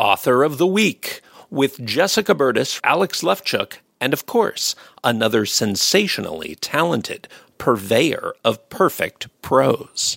[0.00, 1.20] Author of the Week
[1.50, 10.16] with Jessica Burtis, Alex Lewczuk, and of course, another sensationally talented purveyor of perfect prose.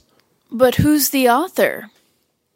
[0.49, 1.89] But who's the author?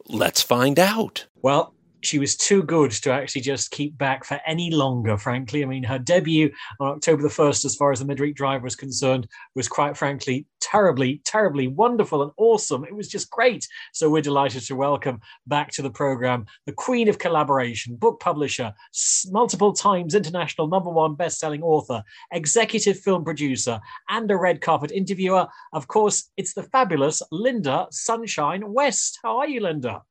[0.08, 1.26] Let's find out.
[1.42, 5.64] Well, she was too good to actually just keep back for any longer, frankly.
[5.64, 8.76] I mean, her debut on October the 1st, as far as the midweek drive was
[8.76, 12.84] concerned, was quite frankly terribly, terribly wonderful and awesome.
[12.84, 13.68] It was just great.
[13.94, 18.74] So we're delighted to welcome back to the program the queen of collaboration, book publisher,
[19.28, 23.80] multiple times international number one best-selling author, executive film producer,
[24.10, 25.48] and a red carpet interviewer.
[25.74, 29.20] Of course, it's the fabulous Lynda Sunshine West.
[29.24, 30.02] How are you, Lynda?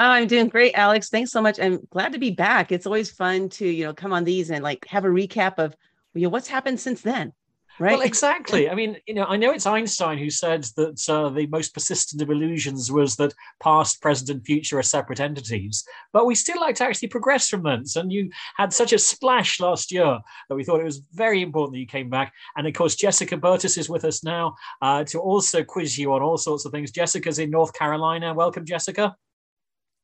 [0.00, 1.08] Oh, I'm doing great, Alex.
[1.08, 1.58] Thanks so much.
[1.58, 2.70] I'm glad to be back.
[2.70, 5.74] It's always fun to, you know, come on these and like have a recap of
[6.14, 7.32] you know what's happened since then.
[7.80, 7.92] Right.
[7.92, 8.70] Well, exactly.
[8.70, 12.22] I mean, you know, I know it's Einstein who said that uh, the most persistent
[12.22, 15.84] of illusions was that past, present, and future are separate entities.
[16.12, 17.96] But we still like to actually progress from thence.
[17.96, 20.18] And you had such a splash last year
[20.48, 22.32] that we thought it was very important that you came back.
[22.56, 26.22] And of course, Jessica Burtis is with us now uh, to also quiz you on
[26.22, 26.92] all sorts of things.
[26.92, 28.34] Jessica's in North Carolina.
[28.34, 29.16] Welcome, Jessica.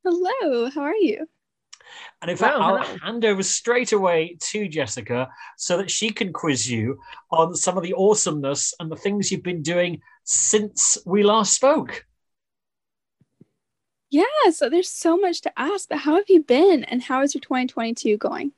[0.04, 1.26] Hello, how are you?
[2.20, 6.70] And in fact, I'll hand over straight away to Jessica so that she can quiz
[6.70, 6.98] you
[7.30, 12.06] on some of the awesomeness and the things you've been doing since we last spoke.
[14.10, 17.34] Yeah, so there's so much to ask, but how have you been and how is
[17.34, 18.52] your 2022 going?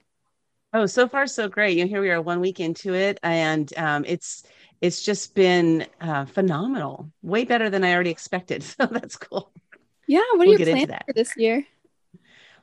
[0.72, 1.78] Oh, so far so great.
[1.78, 4.42] You know, here we are one week into it, and um, it's
[4.82, 7.10] it's just been uh, phenomenal.
[7.22, 8.62] Way better than I already expected.
[8.78, 9.50] So that's cool.
[10.06, 11.66] Yeah, what are we'll your plans for this year?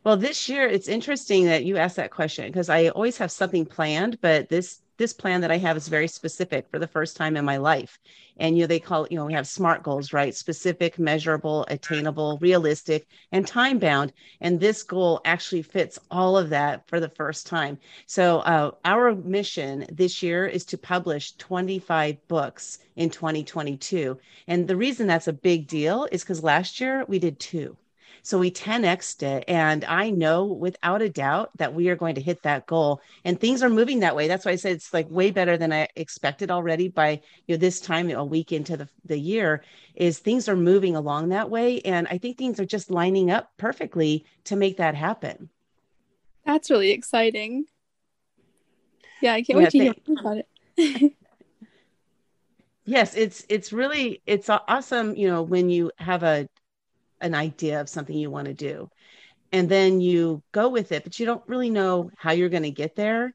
[0.04, 3.66] Well, this year it's interesting that you asked that question because I always have something
[3.66, 7.38] planned, but this this plan that I have is very specific for the first time
[7.38, 7.98] in my life.
[8.36, 10.36] And you know, they call it, you know, we have SMART goals, right?
[10.36, 14.12] Specific, measurable, attainable, realistic, and time bound.
[14.42, 17.80] And this goal actually fits all of that for the first time.
[18.06, 24.20] So uh, our mission this year is to publish 25 books in 2022.
[24.48, 27.78] And the reason that's a big deal is because last year we did two.
[28.24, 29.44] So we 10xed it.
[29.50, 33.02] And I know without a doubt that we are going to hit that goal.
[33.26, 34.30] And things are moving that way.
[34.30, 37.58] That's why I said it's like way better than I expected already by you know
[37.58, 39.64] this time a week into the, the year
[39.96, 41.82] is things are moving along that way.
[41.82, 45.50] And I think things are just lining up perfectly to make that happen.
[46.46, 47.66] That's really exciting.
[49.22, 50.38] Yeah, I can't yeah, wait to hear about
[50.78, 51.14] it.
[52.86, 56.48] yes it's it's really it's awesome you know when you have a
[57.24, 58.90] an idea of something you want to do.
[59.52, 62.72] And then you go with it but you don't really know how you're going to
[62.72, 63.34] get there.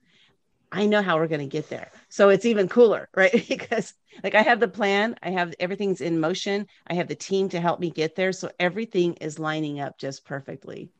[0.71, 1.91] I know how we're going to get there.
[2.09, 3.47] So it's even cooler right?
[3.49, 3.94] Because
[4.25, 7.60] like i have the plan i have everything's in motion i have the team to
[7.60, 10.91] help me get there so everything is lining up just perfectly.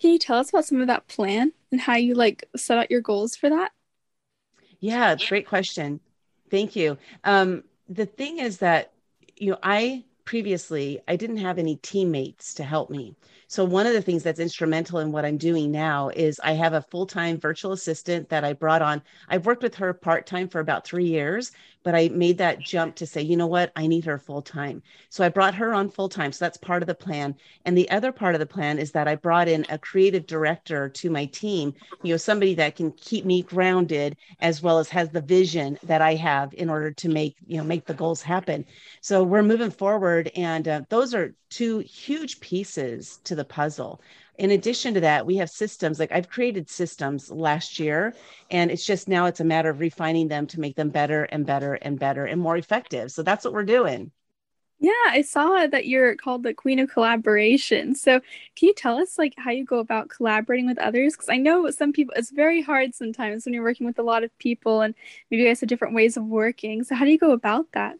[0.00, 2.90] Can you tell us about some of that plan and how you like set out
[2.90, 3.72] your goals for that?
[4.80, 6.00] Yeah great question.
[6.50, 6.98] Thank you.
[7.24, 8.92] Um the thing is that
[9.36, 13.14] you know i previously I didn't have any teammates to help me.
[13.46, 16.72] So one of the things that's instrumental in what I'm doing now is I have
[16.72, 19.02] a full-time virtual assistant that I brought on.
[19.28, 21.52] I've worked with her part-time for about 3 years,
[21.84, 24.82] but I made that jump to say, you know what, I need her full time.
[25.10, 26.32] So I brought her on full time.
[26.32, 27.36] So that's part of the plan.
[27.64, 30.88] And the other part of the plan is that I brought in a creative director
[30.88, 35.10] to my team, you know, somebody that can keep me grounded as well as has
[35.10, 38.64] the vision that I have in order to make, you know, make the goals happen.
[39.02, 40.30] So we're moving forward.
[40.34, 44.00] And uh, those are two huge pieces to the puzzle
[44.38, 48.14] in addition to that we have systems like i've created systems last year
[48.50, 51.46] and it's just now it's a matter of refining them to make them better and
[51.46, 53.10] better and better and more effective.
[53.10, 54.10] So that's what we're doing.
[54.80, 57.94] Yeah i saw that you're called the queen of collaboration.
[57.94, 58.20] So
[58.56, 61.14] can you tell us like how you go about collaborating with others?
[61.14, 64.24] Because i know some people it's very hard sometimes when you're working with a lot
[64.24, 64.94] of people and
[65.30, 66.84] maybe you guys have different ways of working.
[66.84, 67.96] So how do you go about that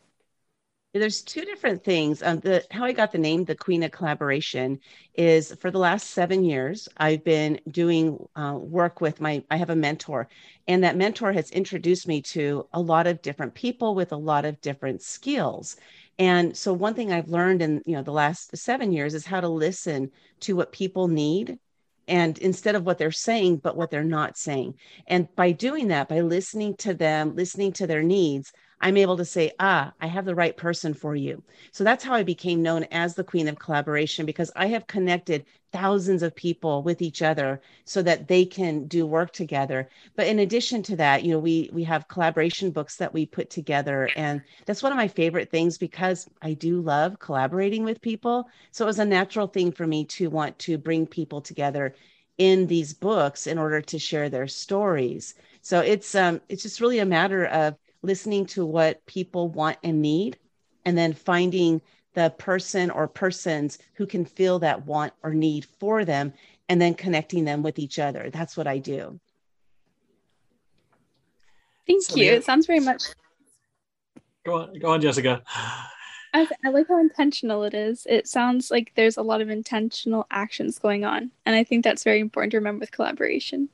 [1.01, 2.23] there's two different things.
[2.23, 4.79] Um, the how I got the name, the Queen of Collaboration,
[5.15, 9.43] is for the last seven years I've been doing uh, work with my.
[9.51, 10.29] I have a mentor,
[10.69, 14.45] and that mentor has introduced me to a lot of different people with a lot
[14.45, 15.77] of different skills.
[16.21, 19.41] And so one thing I've learned in you know the last seven years is how
[19.41, 21.59] to listen to what people need
[22.07, 24.75] and instead of what they're saying but what they're not saying
[25.07, 29.25] and by doing that by listening to them listening to their needs I'm able to
[29.25, 31.43] say, ah, I have the right person for you.
[31.73, 35.45] So that's how I became known as the queen of collaboration because I have connected
[35.73, 39.89] thousands of people with each other so that they can do work together.
[40.17, 43.51] But in addition to that, you know, we we have collaboration books that we put
[43.51, 48.49] together and that's one of my favorite things because I do love collaborating with people.
[48.71, 51.95] So it was a natural thing for me to want to bring people together
[52.39, 55.35] in these books in order to share their stories.
[55.63, 60.03] So it's um it's just really a matter of listening to what people want and
[60.03, 60.39] need
[60.85, 61.81] and then finding
[62.15, 66.33] the person or persons who can feel that want or need for them
[66.69, 68.31] and then connecting them with each other.
[68.31, 69.19] That's what I do.
[71.87, 72.33] Thank so you.
[72.33, 73.03] It sounds very much.
[74.47, 75.43] Go on, go on, Jessica.
[76.35, 78.07] I, I like how intentional it is.
[78.09, 81.31] It sounds like there's a lot of intentional actions going on.
[81.47, 83.69] And I think that's very important to remember with collaboration.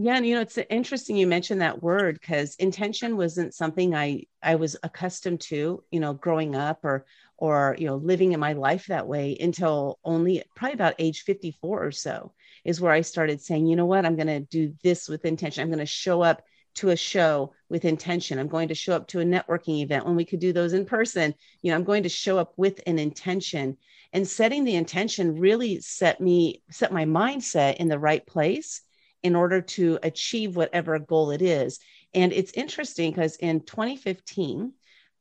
[0.00, 4.22] Yeah, and you know, it's interesting you mentioned that word because intention wasn't something I
[4.40, 7.04] I was accustomed to, you know, growing up or
[7.36, 11.84] or you know, living in my life that way until only probably about age 54
[11.84, 12.32] or so
[12.64, 15.62] is where I started saying, you know what, I'm going to do this with intention.
[15.62, 16.42] I'm going to show up
[16.76, 18.38] to a show with intention.
[18.38, 20.84] I'm going to show up to a networking event when we could do those in
[20.84, 21.34] person.
[21.62, 23.76] You know, I'm going to show up with an intention.
[24.12, 28.82] And setting the intention really set me, set my mindset in the right place
[29.22, 31.78] in order to achieve whatever goal it is.
[32.14, 34.72] And it's interesting because in 2015,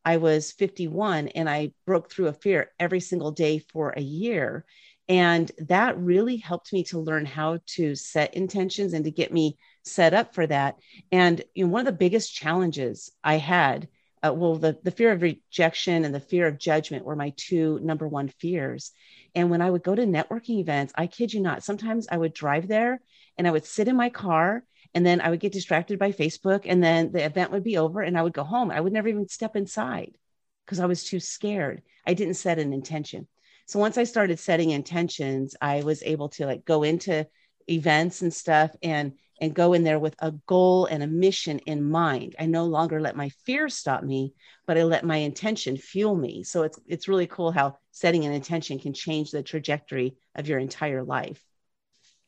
[0.05, 4.65] I was 51 and I broke through a fear every single day for a year.
[5.09, 9.57] And that really helped me to learn how to set intentions and to get me
[9.83, 10.75] set up for that.
[11.11, 13.88] And you know, one of the biggest challenges I had,
[14.25, 17.79] uh, well, the, the fear of rejection and the fear of judgment were my two
[17.81, 18.91] number one fears.
[19.35, 22.33] And when I would go to networking events, I kid you not, sometimes I would
[22.33, 23.01] drive there
[23.37, 24.63] and I would sit in my car
[24.93, 28.01] and then I would get distracted by Facebook and then the event would be over
[28.01, 28.71] and I would go home.
[28.71, 30.17] I would never even step inside
[30.65, 31.81] because I was too scared.
[32.05, 33.27] I didn't set an intention.
[33.67, 37.27] So once I started setting intentions, I was able to like go into
[37.67, 41.83] events and stuff and and go in there with a goal and a mission in
[41.83, 42.35] mind.
[42.39, 44.33] I no longer let my fear stop me,
[44.65, 46.43] but I let my intention fuel me.
[46.43, 50.59] So it's it's really cool how setting an intention can change the trajectory of your
[50.59, 51.46] entire life.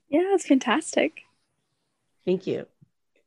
[0.10, 1.22] Yeah, it's fantastic.
[2.26, 2.68] Thank you It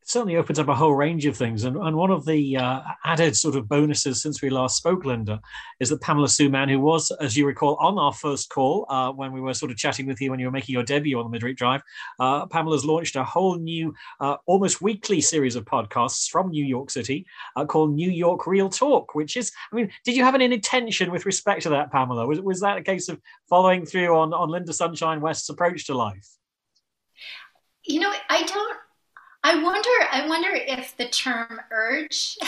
[0.08, 1.62] certainly opens up a whole range of things.
[1.62, 5.40] And, and one of the uh, added sort of bonuses since we last spoke, Lynda,
[5.78, 9.12] is that Pamela Sue Mann, who was, as you recall, on our first call uh,
[9.12, 11.24] when we were sort of chatting with you when you were making your debut on
[11.24, 11.82] the Midweek Drive,
[12.18, 16.90] uh, Pamela's launched a whole new, uh, almost weekly series of podcasts from New York
[16.90, 17.24] City
[17.54, 21.12] uh, called New York Real Talk, which is, I mean, did you have an intention
[21.12, 22.26] with respect to that, Pamela?
[22.26, 25.94] Was, was that a case of following through on, on Lynda Sunshine West's approach to
[25.94, 26.28] life?
[27.84, 28.76] You know, I don't
[29.44, 29.90] I wonder.
[30.12, 32.38] I wonder if the term urge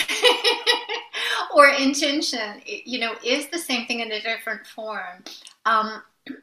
[1.54, 5.24] or intention, you know, is the same thing in a different form.
[5.66, 6.02] Um,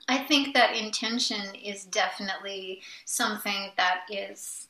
[0.09, 4.67] I think that intention is definitely something that is.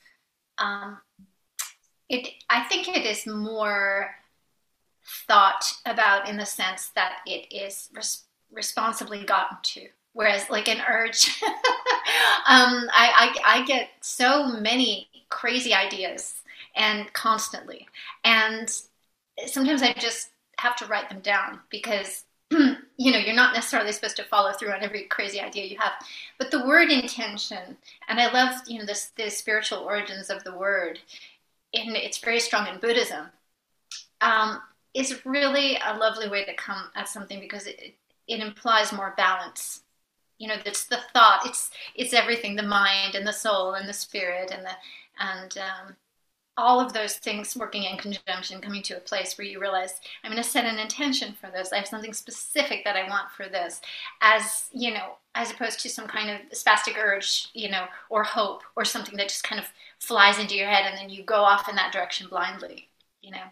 [0.59, 0.99] Um,
[2.09, 2.27] it.
[2.49, 4.11] I think it is more
[5.27, 10.81] thought about in the sense that it is res- responsibly gotten to whereas like an
[10.87, 11.41] urge.
[12.49, 16.41] Um, I, I, I get so many crazy ideas
[16.75, 17.87] and constantly.
[18.25, 18.69] And
[19.47, 24.17] sometimes i just have to write them down because you know you're not necessarily supposed
[24.17, 25.93] to follow through on every crazy idea you have.
[26.37, 30.99] But the word intention and i love you know the spiritual origins of the word
[31.73, 33.27] and it's very strong in buddhism
[34.19, 34.61] um,
[34.93, 37.95] is really a lovely way to come at something because it,
[38.27, 39.81] it implies more balance
[40.41, 41.41] you know it's the thought.
[41.45, 44.71] It's it's everything the mind and the soul and the spirit and the
[45.19, 45.95] and um,
[46.57, 50.31] all of those things working in conjunction coming to a place where you realize i'm
[50.31, 51.71] going to set an intention for this.
[51.71, 53.81] I have something specific that i want for this.
[54.21, 58.63] As you know as opposed to some kind of spastic urge you know or hope
[58.75, 59.67] or something that just kind of
[59.99, 62.89] flies into your head and then you go off in that direction blindly
[63.21, 63.45] you know.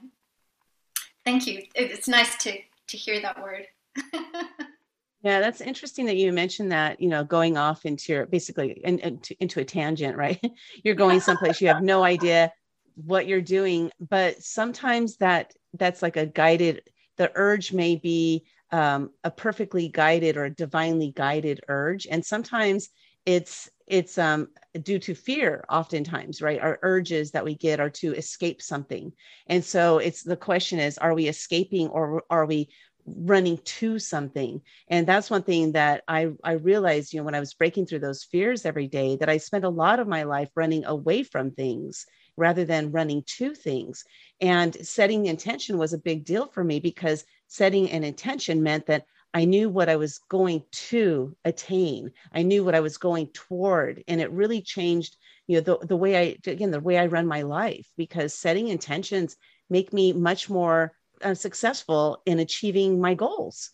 [1.24, 1.62] Thank you.
[1.76, 3.68] It's nice to to hear that word
[5.22, 9.00] Yeah, that's interesting that you mentioned that, you know, going off into your basically in,
[9.00, 10.40] into, into a tangent, right?
[10.84, 12.54] you're going someplace you have no idea
[12.96, 16.82] what you're doing, but sometimes that that's like a guided
[17.18, 22.90] the urge may be um, a perfectly guided or divinely guided urge and sometimes
[23.26, 24.48] it's it's um,
[24.84, 29.12] due to fear oftentimes right our urges that we get are to escape something
[29.48, 32.70] and so it's the question is are we escaping or are we
[33.18, 34.62] running to something.
[34.88, 38.00] And that's one thing that i i realized you know when i was breaking through
[38.00, 41.52] those fears every day that i spent a lot of my life running away from
[41.52, 42.06] things
[42.38, 44.06] rather than running to things.
[44.40, 49.06] And setting intention was a big deal for me because setting an intention meant that
[49.34, 52.12] i knew what i was going to attain.
[52.32, 54.04] I knew what i was going toward.
[54.08, 57.26] And it really changed you know the, the way i again the way i run
[57.26, 59.36] my life because setting intentions
[59.70, 63.72] make me much more uh, successful in achieving my goals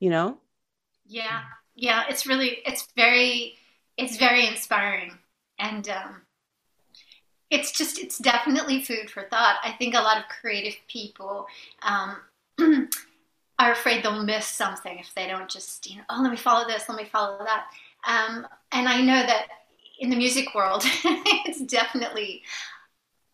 [0.00, 0.38] you know
[1.06, 1.42] yeah
[1.74, 3.54] yeah it's really it's very
[3.96, 5.12] it's very inspiring
[5.58, 6.22] and um,
[7.50, 9.56] it's just it's definitely food for thought.
[9.62, 11.46] I think a lot of creative people
[11.82, 12.16] um,
[13.58, 16.66] are afraid they'll miss something if they don't just you know oh let me follow
[16.66, 17.66] this, let me follow that.
[18.06, 19.46] Um, and I know that
[19.98, 22.42] in the music world, it's definitely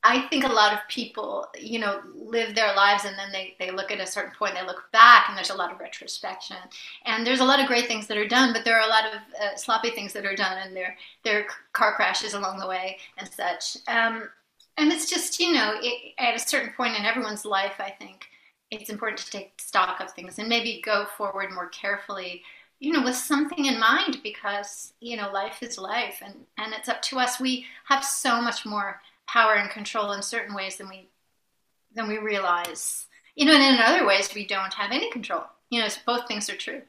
[0.04, 3.70] I think a lot of people, you know, live their lives and then they, they
[3.70, 6.56] look at a certain point, they look back, and there's a lot of retrospection.
[7.04, 9.04] And there's a lot of great things that are done, but there are a lot
[9.06, 12.66] of uh, sloppy things that are done, and there, there are car crashes along the
[12.66, 13.76] way and such.
[13.86, 14.28] Um,
[14.76, 18.26] and it's just, you know, it, at a certain point in everyone's life, I think
[18.72, 22.42] it's important to take stock of things and maybe go forward more carefully
[22.80, 26.88] you know with something in mind because you know life is life and and it's
[26.88, 30.88] up to us we have so much more power and control in certain ways than
[30.88, 31.10] we
[31.94, 33.06] than we realize.
[33.34, 35.44] You know, and in other ways we don't have any control.
[35.70, 36.82] You know, both things are true.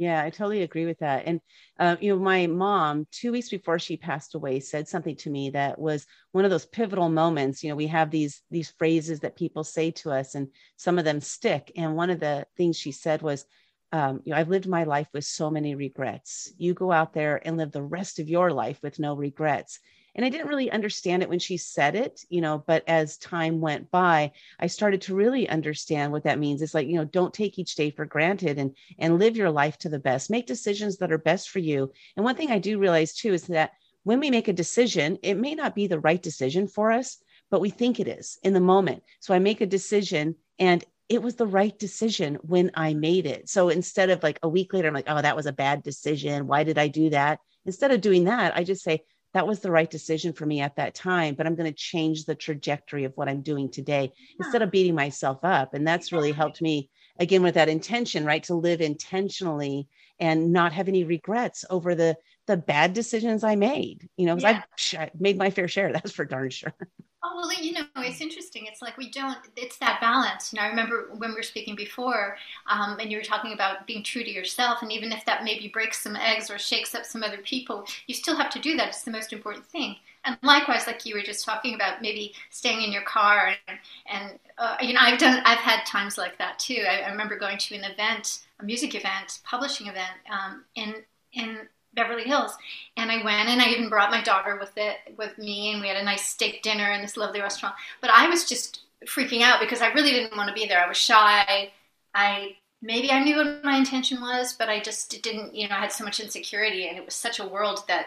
[0.00, 1.24] Yeah, I totally agree with that.
[1.26, 1.42] And
[1.78, 5.50] uh, you know, my mom, two weeks before she passed away, said something to me
[5.50, 7.62] that was one of those pivotal moments.
[7.62, 11.04] You know, we have these these phrases that people say to us, and some of
[11.04, 11.70] them stick.
[11.76, 13.44] And one of the things she said was,
[13.92, 16.50] um, you know, I've lived my life with so many regrets.
[16.56, 19.80] You go out there and live the rest of your life with no regrets
[20.14, 23.60] and i didn't really understand it when she said it you know but as time
[23.60, 27.34] went by i started to really understand what that means it's like you know don't
[27.34, 30.98] take each day for granted and and live your life to the best make decisions
[30.98, 34.20] that are best for you and one thing i do realize too is that when
[34.20, 37.18] we make a decision it may not be the right decision for us
[37.50, 41.20] but we think it is in the moment so i make a decision and it
[41.20, 43.48] was the right decision when I made it.
[43.48, 46.46] So instead of like a week later, I'm like, oh, that was a bad decision.
[46.46, 47.40] Why did I do that?
[47.66, 49.02] Instead of doing that, I just say,
[49.32, 52.24] that was the right decision for me at that time but i'm going to change
[52.24, 56.32] the trajectory of what i'm doing today instead of beating myself up and that's really
[56.32, 61.64] helped me again with that intention right to live intentionally and not have any regrets
[61.70, 65.02] over the the bad decisions i made you know because yeah.
[65.02, 66.74] i've made my fair share that's for darn sure
[67.22, 68.64] Oh, well, you know, it's interesting.
[68.64, 70.52] It's like we don't, it's that balance.
[70.52, 74.02] And I remember when we were speaking before, um, and you were talking about being
[74.02, 74.80] true to yourself.
[74.80, 78.14] And even if that maybe breaks some eggs or shakes up some other people, you
[78.14, 78.88] still have to do that.
[78.88, 79.96] It's the most important thing.
[80.24, 83.52] And likewise, like you were just talking about, maybe staying in your car.
[83.68, 86.84] And, and uh, you know, I've done, I've had times like that too.
[86.88, 90.94] I, I remember going to an event, a music event, publishing event um, in,
[91.34, 92.52] in Beverly Hills.
[92.96, 95.88] And I went and I even brought my daughter with it with me and we
[95.88, 97.74] had a nice steak dinner in this lovely restaurant.
[98.00, 100.82] But I was just freaking out because I really didn't want to be there.
[100.82, 101.70] I was shy.
[102.14, 105.80] I maybe I knew what my intention was, but I just didn't, you know, I
[105.80, 108.06] had so much insecurity and it was such a world that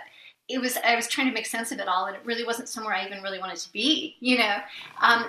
[0.50, 2.70] it was I was trying to make sense of it all and it really wasn't
[2.70, 4.58] somewhere I even really wanted to be, you know.
[5.02, 5.26] Um,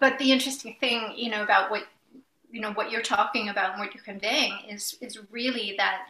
[0.00, 1.84] but the interesting thing, you know, about what
[2.50, 6.06] you know what you're talking about and what you're conveying is is really that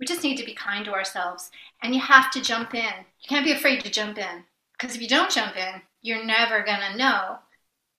[0.00, 1.50] we just need to be kind to ourselves.
[1.82, 3.04] And you have to jump in.
[3.20, 4.44] You can't be afraid to jump in.
[4.72, 7.38] Because if you don't jump in, you're never going to know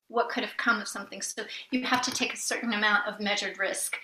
[0.08, 1.22] what could have come of something.
[1.22, 3.98] So you have to take a certain amount of measured risk.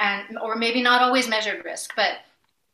[0.00, 2.16] And, or maybe not always measured risk, but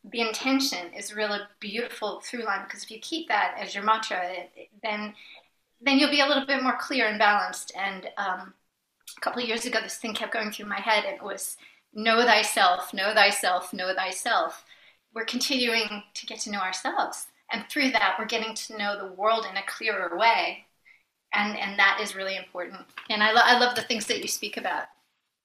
[0.03, 4.19] the intention is really beautiful through line because if you keep that as your mantra,
[4.81, 5.13] then
[5.83, 7.71] then you'll be a little bit more clear and balanced.
[7.75, 8.53] And um,
[9.15, 11.57] a couple of years ago, this thing kept going through my head, and it was
[11.93, 14.63] know thyself, know thyself, know thyself
[15.13, 17.27] we're continuing to get to know ourselves.
[17.51, 20.65] And through that, we're getting to know the world in a clearer way.
[21.33, 22.81] And, and that is really important.
[23.09, 24.85] And I, lo- I love the things that you speak about.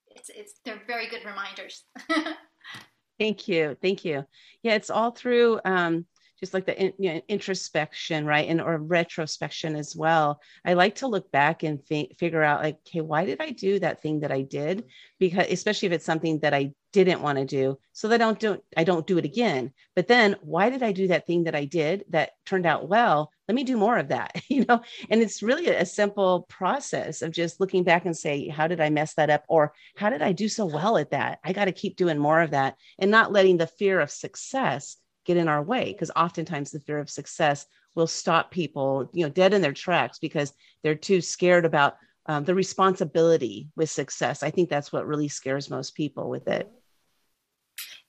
[0.08, 1.84] It's, it's, they're very good reminders.
[3.18, 3.76] Thank you.
[3.80, 4.24] Thank you.
[4.62, 6.06] Yeah, it's all through um,
[6.38, 8.48] just like the in, you know, introspection, right?
[8.48, 10.40] And or retrospection as well.
[10.64, 13.78] I like to look back and fi- figure out like, okay, why did I do
[13.78, 14.84] that thing that I did?
[15.18, 18.38] Because especially if it's something that I didn't want to do, so that I don't
[18.38, 19.72] do I don't do it again.
[19.94, 23.32] But then why did I do that thing that I did that turned out well?
[23.48, 24.82] Let me do more of that, you know?
[25.08, 28.90] And it's really a simple process of just looking back and say, how did I
[28.90, 29.44] mess that up?
[29.48, 31.38] Or how did I do so well at that?
[31.44, 34.96] I got to keep doing more of that and not letting the fear of success
[35.26, 39.30] get in our way because oftentimes the fear of success will stop people you know
[39.30, 40.52] dead in their tracks because
[40.82, 44.42] they're too scared about um, the responsibility with success.
[44.42, 46.70] I think that's what really scares most people with it.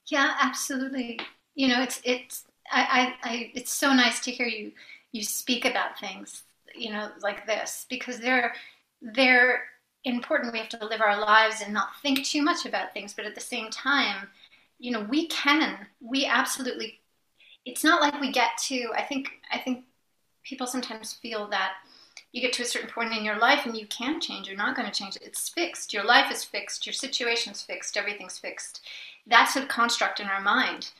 [0.07, 1.19] Yeah absolutely.
[1.55, 4.71] You know it's it's I, I, I it's so nice to hear you
[5.11, 6.43] you speak about things
[6.75, 8.53] you know like this because they're
[9.01, 9.63] they're
[10.03, 10.53] important.
[10.53, 13.35] We have to live our lives and not think too much about things but at
[13.35, 14.27] the same time
[14.79, 16.99] you know we can we absolutely
[17.69, 19.83] it's not like we get to i think i think
[20.43, 21.73] people sometimes feel that
[22.31, 24.47] you get to a certain point in your life and you can change.
[24.47, 25.15] You're not going to change.
[25.15, 25.93] It it's fixed.
[25.93, 26.85] Your life is fixed.
[26.85, 27.97] Your situation's fixed.
[27.97, 28.85] Everything's fixed.
[29.25, 30.91] That's a construct in our mind.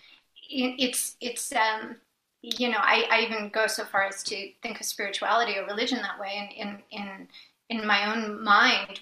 [0.49, 1.97] It's it's um
[2.41, 5.99] you know, I, I even go so far as to think of spirituality or religion
[6.01, 6.49] that way.
[6.59, 7.27] And in in
[7.69, 9.01] in my own mind,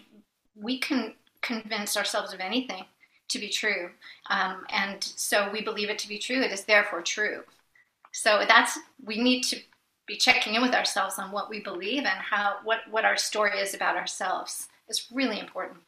[0.55, 2.85] we can convince ourselves of anything
[3.27, 3.89] to be true,
[4.29, 6.41] um, and so we believe it to be true.
[6.41, 7.43] It is therefore true.
[8.15, 9.57] So that's we need to
[10.07, 13.59] be checking in with ourselves on what we believe and how what what our story
[13.59, 14.69] is about ourselves.
[14.87, 15.79] is really important.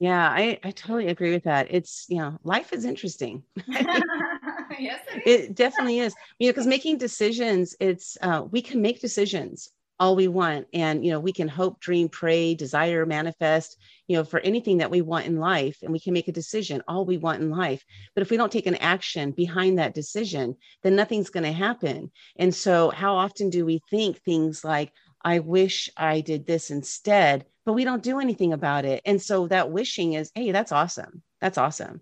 [0.00, 1.68] Yeah, I, I totally agree with that.
[1.70, 3.42] It's, you know, life is interesting.
[3.66, 6.14] yes, it, it definitely is.
[6.38, 10.66] You know, because making decisions, it's, uh, we can make decisions all we want.
[10.72, 13.76] And, you know, we can hope, dream, pray, desire, manifest,
[14.08, 15.78] you know, for anything that we want in life.
[15.82, 17.84] And we can make a decision, all we want in life.
[18.14, 22.10] But if we don't take an action behind that decision, then nothing's going to happen.
[22.36, 24.92] And so, how often do we think things like,
[25.24, 27.46] I wish I did this instead?
[27.66, 29.02] but we don't do anything about it.
[29.04, 31.22] And so that wishing is, hey, that's awesome.
[31.40, 32.00] That's awesome.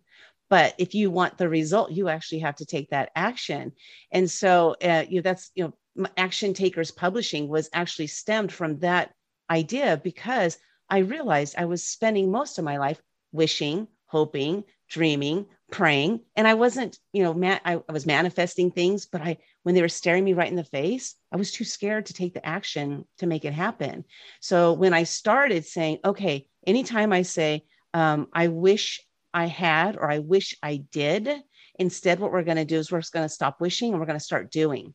[0.50, 3.72] But if you want the result, you actually have to take that action.
[4.12, 5.74] And so, uh, you know, that's, you know,
[6.16, 9.12] Action Takers Publishing was actually stemmed from that
[9.50, 10.58] idea because
[10.88, 13.00] I realized I was spending most of my life
[13.32, 19.06] wishing, hoping, dreaming, praying, and I wasn't, you know, ma- I, I was manifesting things,
[19.06, 22.06] but I when they were staring me right in the face, I was too scared
[22.06, 24.04] to take the action to make it happen.
[24.40, 29.00] So when I started saying, okay, anytime I say, um, I wish
[29.32, 31.30] I had or I wish I did,
[31.78, 34.06] instead, what we're going to do is we're just going to stop wishing and we're
[34.06, 34.94] going to start doing.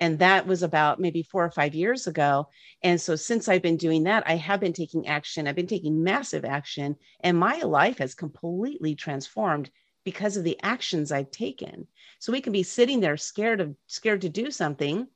[0.00, 2.48] And that was about maybe four or five years ago.
[2.82, 5.46] And so since I've been doing that, I have been taking action.
[5.46, 9.70] I've been taking massive action, and my life has completely transformed
[10.04, 11.86] because of the actions I've taken.
[12.18, 15.06] So we can be sitting there scared of scared to do something,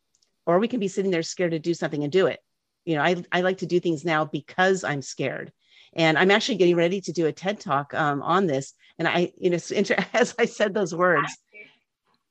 [0.47, 2.40] or we can be sitting there scared to do something and do it.
[2.85, 5.52] You know, I, I like to do things now because I'm scared.
[5.95, 8.75] And I'm actually getting ready to do a TED talk um, on this.
[8.99, 9.56] And I, you know,
[10.12, 11.37] as I said those words,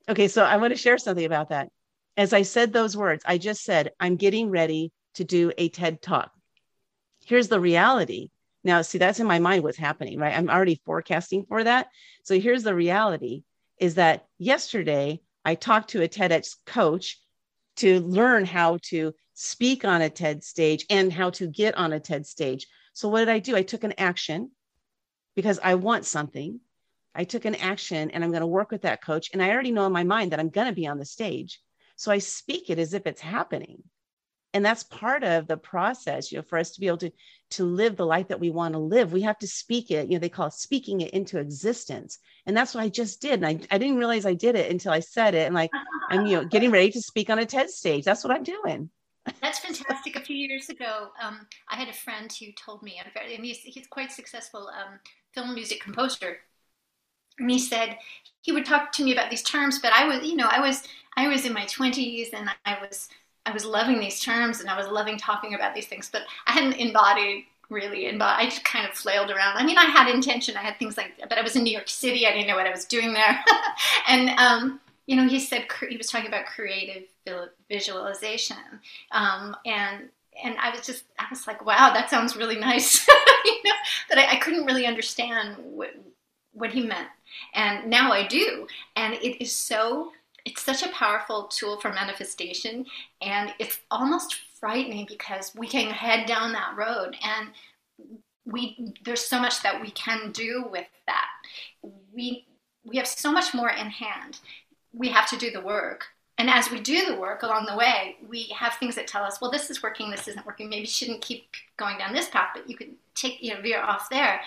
[0.07, 1.69] okay, so I want to share something about that.
[2.17, 6.01] As I said those words, I just said, I'm getting ready to do a TED
[6.01, 6.31] talk.
[7.25, 8.29] Here's the reality
[8.66, 10.35] now, see, that's in my mind what's happening, right?
[10.35, 11.89] I'm already forecasting for that.
[12.24, 13.44] So here's the reality
[13.79, 17.20] is that yesterday I talked to a TEDx coach
[17.77, 22.00] to learn how to speak on a TED stage and how to get on a
[22.00, 22.66] TED stage.
[22.94, 23.55] So what did I do?
[23.55, 24.50] I took an action
[25.35, 26.59] because I want something.
[27.13, 29.29] I took an action and I'm going to work with that coach.
[29.31, 31.61] And I already know in my mind that I'm going to be on the stage.
[31.96, 33.84] So I speak it as if it's happening.
[34.53, 37.12] And that's part of the process you know for us to be able to
[37.51, 39.12] to live the life that we want to live.
[39.12, 42.20] We have to speak it you know they call it speaking it into existence.
[42.46, 43.44] And that's what i just did.
[43.44, 45.46] And i, I didn't realize i did it until i said it.
[45.46, 45.72] And like
[46.10, 48.05] i'm you know getting ready to speak on a ted stage.
[48.05, 48.90] That's what i'm doing.
[49.42, 50.16] That's fantastic.
[50.16, 53.88] A few years ago, um, I had a friend who told me, and he's, he's
[53.88, 55.00] quite successful um,
[55.34, 56.38] film music composer.
[57.39, 57.98] And he said
[58.41, 60.83] he would talk to me about these terms, but I was, you know, I was,
[61.17, 63.09] I was in my twenties, and I was
[63.45, 66.53] I was loving these terms and I was loving talking about these things, but I
[66.53, 68.48] hadn't embodied really embodied.
[68.48, 69.57] I just kind of flailed around.
[69.57, 70.57] I mean, I had intention.
[70.57, 72.27] I had things like, but I was in New York City.
[72.27, 73.43] I didn't know what I was doing there.
[74.07, 77.03] and um, you know, he said he was talking about creative
[77.69, 78.57] visualization,
[79.11, 80.09] um, and
[80.43, 83.07] and I was just I was like, wow, that sounds really nice.
[83.45, 83.71] you know,
[84.09, 85.91] but I, I couldn't really understand what
[86.55, 87.09] what he meant,
[87.53, 90.11] and now I do, and it is so
[90.46, 92.85] it's such a powerful tool for manifestation.
[93.22, 97.18] And it's almost frightening because we can head down that road.
[97.24, 97.50] And
[98.46, 101.27] we there's so much that we can do with that.
[102.13, 102.46] We
[102.85, 104.39] we have so much more in hand.
[104.94, 106.05] We have to do the work.
[106.37, 109.41] And as we do the work along the way we have things that tell us
[109.41, 110.70] well this is working this isn't working.
[110.70, 113.81] Maybe you shouldn't keep going down this path but you could take you know veer
[113.81, 114.41] off there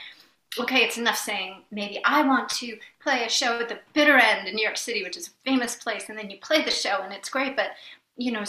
[0.59, 4.49] okay, it's enough saying maybe I want to play a show at the Bitter End
[4.49, 7.03] in New York City, which is a famous place, and then you play the show
[7.03, 7.71] and it's great, but
[8.17, 8.45] you know,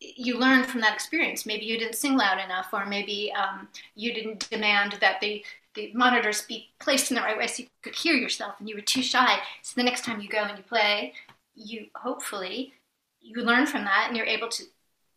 [0.00, 1.46] you learn from that experience.
[1.46, 5.92] Maybe you didn't sing loud enough, or maybe um, you didn't demand that the the
[5.94, 8.80] monitors be placed in the right way so you could hear yourself, and you were
[8.80, 9.38] too shy.
[9.62, 11.12] So the next time you go and you play,
[11.54, 12.72] you hopefully
[13.20, 14.64] you learn from that, and you're able to,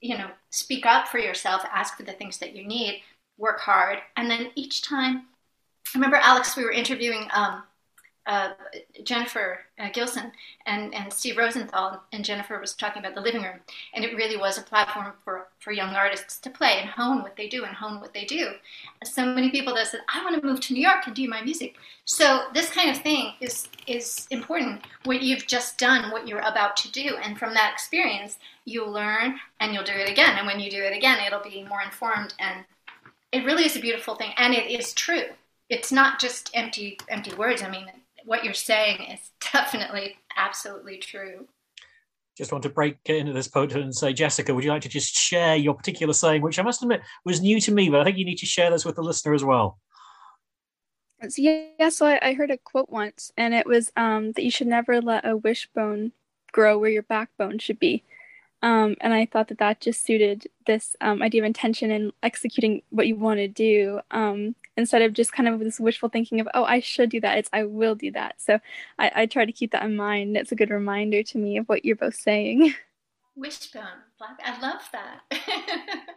[0.01, 3.01] you know, speak up for yourself, ask for the things that you need,
[3.37, 5.27] work hard, and then each time
[5.93, 7.63] I remember Alex, we were interviewing um,
[8.27, 8.49] uh,
[9.03, 10.31] Jennifer uh, Gilson
[10.67, 13.59] and, and Steve Rosenthal, and Jennifer was talking about the living room,
[13.95, 17.35] and it really was a platform for, for young artists to play and hone what
[17.35, 18.51] they do and hone what they do.
[19.03, 21.41] So many people that said, "I want to move to New York and do my
[21.41, 24.85] music." So this kind of thing is is important.
[25.05, 29.39] What you've just done, what you're about to do, and from that experience, you'll learn
[29.59, 30.37] and you'll do it again.
[30.37, 32.65] And when you do it again, it'll be more informed, and
[33.31, 35.25] it really is a beautiful thing, and it is true
[35.71, 37.63] it's not just empty empty words.
[37.63, 37.87] I mean,
[38.25, 41.47] what you're saying is definitely absolutely true.
[42.37, 45.15] just want to break into this potent and say, Jessica, would you like to just
[45.15, 48.17] share your particular saying, which I must admit was new to me, but I think
[48.17, 49.79] you need to share this with the listener as well.
[51.29, 54.49] So, yeah, so I, I heard a quote once, and it was um, that you
[54.49, 56.13] should never let a wishbone
[56.51, 58.03] grow where your backbone should be.
[58.63, 62.81] Um, and I thought that that just suited this um, idea of intention and executing
[62.89, 66.47] what you want to do um, instead of just kind of this wishful thinking of,
[66.53, 67.37] oh, I should do that.
[67.37, 68.35] It's I will do that.
[68.41, 68.59] So
[68.97, 70.37] I, I try to keep that in mind.
[70.37, 72.73] It's a good reminder to me of what you're both saying.
[73.35, 73.83] Wishbone.
[74.43, 75.21] I love that.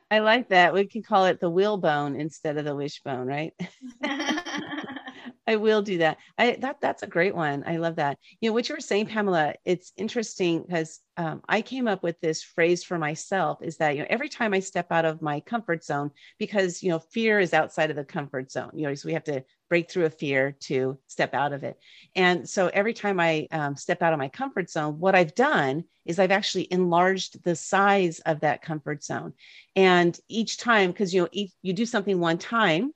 [0.11, 0.75] I like that.
[0.75, 3.55] We can call it the whalebone instead of the wishbone, right?
[5.47, 6.19] I will do that.
[6.39, 7.65] I that that's a great one.
[7.67, 8.19] I love that.
[8.41, 9.55] You know what you were saying, Pamela.
[9.65, 13.59] It's interesting because um, I came up with this phrase for myself.
[13.61, 16.91] Is that you know every time I step out of my comfort zone, because you
[16.91, 18.71] know fear is outside of the comfort zone.
[18.75, 21.79] You know, so we have to break through a fear to step out of it.
[22.15, 25.85] And so every time I um, step out of my comfort zone, what I've done
[26.07, 29.33] is I've actually enlarged the size of that comfort zone.
[29.75, 31.29] And each time, because you know,
[31.63, 32.93] you do something one time,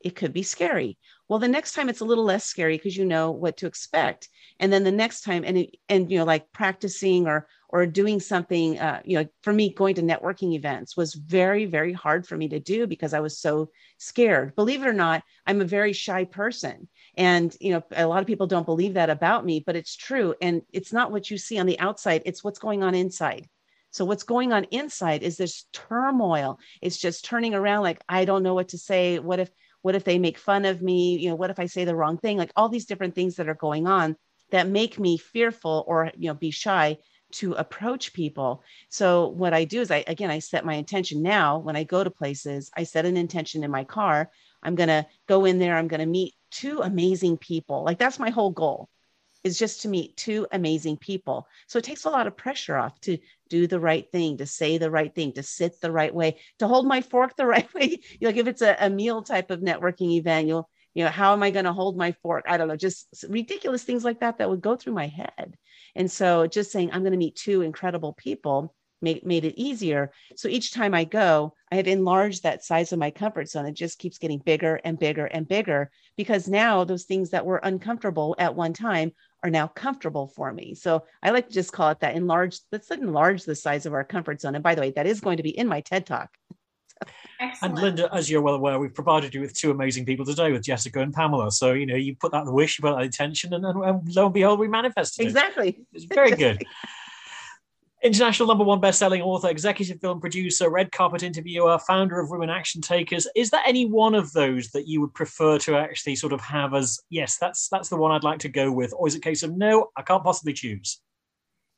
[0.00, 0.98] it could be scary
[1.32, 4.28] well the next time it's a little less scary because you know what to expect.
[4.60, 8.78] And then the next time and and you know like practicing or or doing something
[8.78, 12.48] uh, you know for me going to networking events was very very hard for me
[12.48, 14.54] to do because i was so scared.
[14.56, 16.86] Believe it or not i'm a very shy person.
[17.16, 20.34] And you know a lot of people don't believe that about me but it's true.
[20.42, 23.48] And it's not what you see on the outside it's what's going on inside.
[23.90, 26.58] So what's going on inside is this turmoil.
[26.80, 29.18] It's just turning around like I don't know what to say.
[29.18, 29.50] What if
[29.82, 31.18] what if they make fun of me?
[31.18, 32.38] You know what if i say the wrong thing?
[32.38, 34.16] Like all these different things that are going on
[34.50, 36.98] that make me fearful or you know be shy
[37.32, 38.62] to approach people.
[38.88, 41.22] So what i do is i again i set my intention.
[41.22, 44.30] Now when i go to places i set an intention in my car.
[44.62, 45.76] I'm going to go in there.
[45.76, 47.82] I'm going to meet two amazing people.
[47.82, 48.88] Like that's my whole goal
[49.44, 51.46] is just to meet two amazing people.
[51.66, 54.78] So it takes a lot of pressure off to do the right thing, to say
[54.78, 58.00] the right thing, to sit the right way, to hold my fork the right way.
[58.20, 61.42] Like if it's a, a meal type of networking event, you'll, you know, how am
[61.42, 62.44] I going to hold my fork?
[62.46, 65.56] I don't know, just ridiculous things like that that would go through my head.
[65.94, 70.12] And so just saying, I'm going to meet two incredible people made, made it easier.
[70.36, 73.66] So each time I go, I have enlarged that size of my comfort zone.
[73.66, 77.60] It just keeps getting bigger and bigger and bigger because now those things that were
[77.62, 80.74] uncomfortable at one time are now comfortable for me.
[80.74, 84.04] So I like to just call it that enlarge, let's enlarge the size of our
[84.04, 84.54] comfort zone.
[84.54, 86.30] And by the way, that is going to be in my TED talk.
[87.40, 87.78] Excellent.
[87.78, 90.62] And Lynda, as you're well aware, we've provided you with two amazing people today with
[90.62, 91.50] Jessica and Pamela.
[91.50, 94.14] So, you know, you put that the wish, you put that intention, and, and, and
[94.14, 95.70] lo and behold, we manifested Exactly.
[95.70, 95.86] It.
[95.92, 96.62] It's very good.
[98.02, 102.80] International number one best-selling author, executive film producer, red carpet interviewer, founder of Women Action
[102.80, 103.28] Takers.
[103.36, 106.74] Is there any one of those that you would prefer to actually sort of have
[106.74, 109.20] as yes, that's that's the one I'd like to go with, or is it a
[109.20, 111.00] case of no, I can't possibly choose?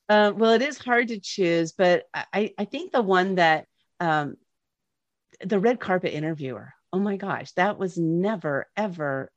[0.08, 3.66] Uh, well, it is hard to choose, but I I think the one that
[4.00, 4.36] um,
[5.44, 6.72] the red carpet interviewer.
[6.90, 9.30] Oh my gosh, that was never ever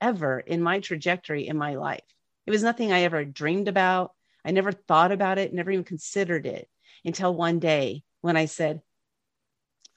[0.00, 2.02] ever in my trajectory in my life.
[2.46, 4.12] It was nothing I ever dreamed about
[4.44, 6.68] I never thought about it, never even considered it
[7.04, 8.80] until one day when I said,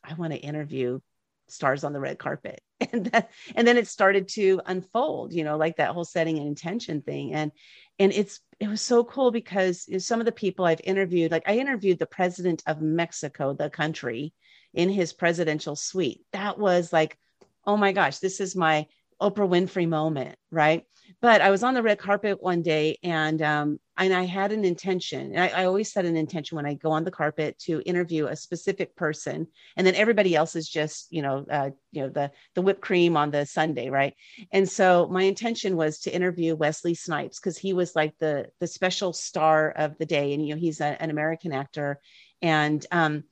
[0.03, 0.99] I want to interview
[1.47, 2.61] stars on the red carpet.
[2.91, 6.47] And that, and then it started to unfold, you know, like that whole setting and
[6.47, 7.33] intention thing.
[7.33, 7.51] And
[7.97, 11.57] and it's it was so cool because some of the people I've interviewed, like I
[11.57, 14.33] interviewed the president of Mexico, the country,
[14.73, 16.25] in his presidential suite.
[16.33, 17.17] That was like,
[17.65, 18.87] oh my gosh, this is my
[19.21, 20.83] Oprah Winfrey moment, right?
[21.21, 24.65] But I was on the red carpet one day and um, and I had an
[24.65, 25.33] intention.
[25.33, 28.25] And I, I, always set an intention when I go on the carpet to interview
[28.25, 29.47] a specific person,
[29.77, 33.15] and then everybody else is just you know uh, you know the the whipped cream
[33.15, 34.13] on the sundae, right?
[34.51, 38.67] And so my intention was to interview Wesley Snipes because he was like the the
[38.67, 41.99] special star of the day, and you know he's a, an American actor,
[42.41, 43.23] and um,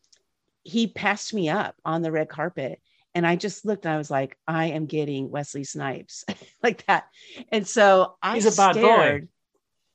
[0.63, 2.79] he passed me up on the red carpet
[3.15, 6.25] and I just looked and I was like, I am getting Wesley Snipes
[6.63, 7.07] like that.
[7.51, 9.27] And so I He's a bad boy.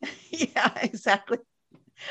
[0.31, 1.39] yeah, exactly.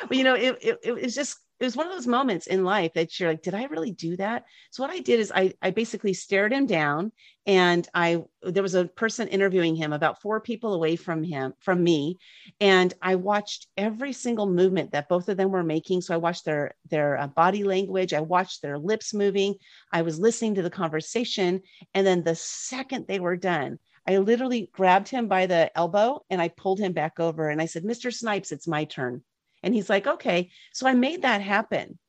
[0.07, 2.63] But you know, it, it, it was just it was one of those moments in
[2.63, 4.45] life that you're like, did I really do that?
[4.69, 7.11] So what I did is I I basically stared him down
[7.47, 11.83] and I there was a person interviewing him about four people away from him from
[11.83, 12.17] me
[12.59, 16.45] and I watched every single movement that both of them were making so I watched
[16.45, 19.55] their their uh, body language I watched their lips moving
[19.91, 21.61] I was listening to the conversation
[21.95, 26.39] and then the second they were done I literally grabbed him by the elbow and
[26.39, 28.13] I pulled him back over and I said Mr.
[28.13, 29.23] Snipes it's my turn
[29.67, 30.49] and he's like, okay.
[30.71, 31.99] So I made that happen.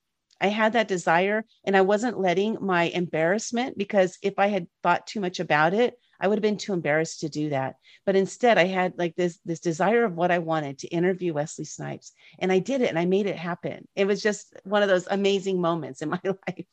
[0.41, 5.09] I had that desire and I wasn't letting my embarrassment because if I had thought
[5.09, 7.75] too much about it, I would have been too embarrassed to do that.
[8.07, 11.65] But instead, I had like this this desire of what I wanted to interview Wesley
[11.65, 13.89] Snipes, and I did it, and I made it happen.
[13.97, 16.67] It was just one of those amazing moments in my life.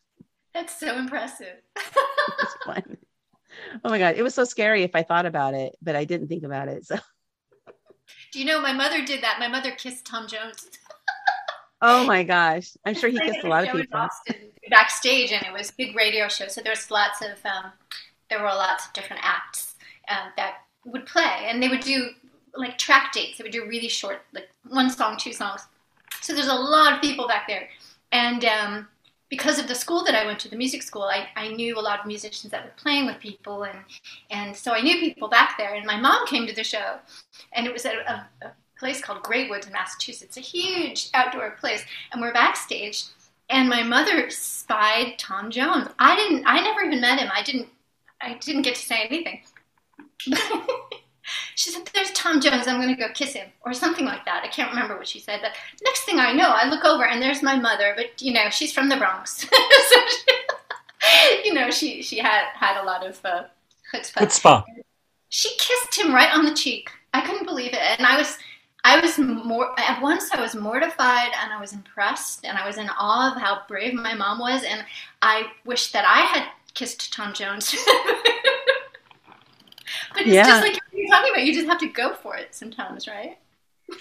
[0.54, 1.62] That's so impressive.
[1.76, 2.98] it was fun.
[3.84, 6.28] Oh my god, it was so scary if I thought about it, but I didn't
[6.28, 6.86] think about it.
[6.86, 7.00] So.
[8.36, 9.38] Do you know my mother did that?
[9.40, 10.70] My mother kissed Tom Jones.
[11.82, 13.98] oh my gosh, I'm sure he kissed a lot of people.
[13.98, 14.36] Austin,
[14.70, 17.72] backstage, and it was a big radio show, so there was lots of um,
[18.30, 19.76] there were lots of different acts
[20.10, 22.10] um, that would play, and they would do
[22.58, 23.38] like track dates.
[23.38, 25.62] They would do really short, like one song, two songs.
[26.20, 27.70] So there's a lot of people back there,
[28.12, 28.88] and um,
[29.30, 31.82] because of the school that I went to, the music school, I, I knew a
[31.82, 33.80] lot of musicians that were playing with people, and
[34.30, 35.74] and so I knew people back there.
[35.74, 37.00] And my mom came to the show,
[37.54, 41.52] and it was at a, a place called Great Woods in Massachusetts, a huge outdoor
[41.52, 43.06] place, and we're backstage.
[43.50, 45.88] And my mother spied Tom Jones.
[46.00, 46.44] I didn't.
[46.46, 47.30] I never even met him.
[47.34, 47.70] I didn't.
[48.22, 49.42] I didn't get to say anything.
[51.56, 54.44] she said, There's Tom Jones, I'm going to go kiss him, or something like that.
[54.44, 55.40] I can't remember what she said.
[55.42, 58.50] But next thing I know, I look over and there's my mother, but you know,
[58.50, 59.42] she's from the Bronx.
[59.90, 63.44] so she, you know, she, she had, had a lot of uh,
[63.94, 64.22] chutzpah.
[64.22, 64.64] chutzpah.
[65.30, 66.90] She kissed him right on the cheek.
[67.14, 67.80] I couldn't believe it.
[67.80, 68.38] And I was,
[68.84, 72.78] I was more, at once I was mortified and I was impressed and I was
[72.78, 74.64] in awe of how brave my mom was.
[74.64, 74.86] And
[75.22, 77.76] I wished that I had kissed Tom Jones.
[80.16, 80.48] But it's yeah.
[80.48, 81.46] just like you're talking about.
[81.46, 83.38] You just have to go for it sometimes, right?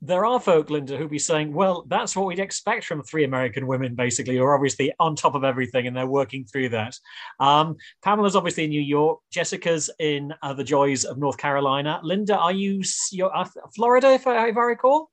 [0.00, 3.66] there are folk, Lynda, who be saying, well, that's what we'd expect from three American
[3.66, 6.96] women, basically, who are obviously on top of everything and they're working through that.
[7.40, 9.20] Um, Pamela's obviously in New York.
[9.30, 12.00] Jessica's in uh, the joys of North Carolina.
[12.04, 15.10] Lynda, are you you're, uh, Florida, if I, if I recall?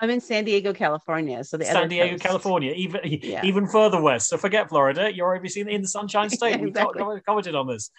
[0.00, 1.42] I'm in San Diego, California.
[1.42, 2.22] So the San Diego, coast.
[2.22, 3.44] California, even yeah.
[3.44, 4.28] even further west.
[4.28, 5.12] So forget Florida.
[5.12, 6.60] You're obviously in the Sunshine State.
[6.60, 7.02] exactly.
[7.02, 7.90] We commented on this.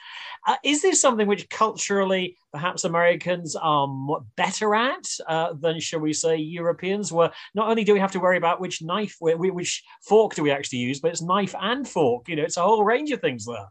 [0.48, 3.88] Uh, is this something which culturally perhaps Americans are
[4.38, 7.12] better at uh, than, shall we say, Europeans?
[7.12, 10.52] Where not only do we have to worry about which knife, which fork do we
[10.52, 12.30] actually use, but it's knife and fork.
[12.30, 13.68] You know, it's a whole range of things there.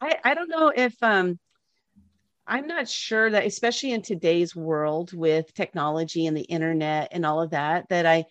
[0.00, 1.38] I, I don't know if um,
[2.46, 7.40] I'm not sure that, especially in today's world with technology and the internet and all
[7.40, 8.26] of that, that I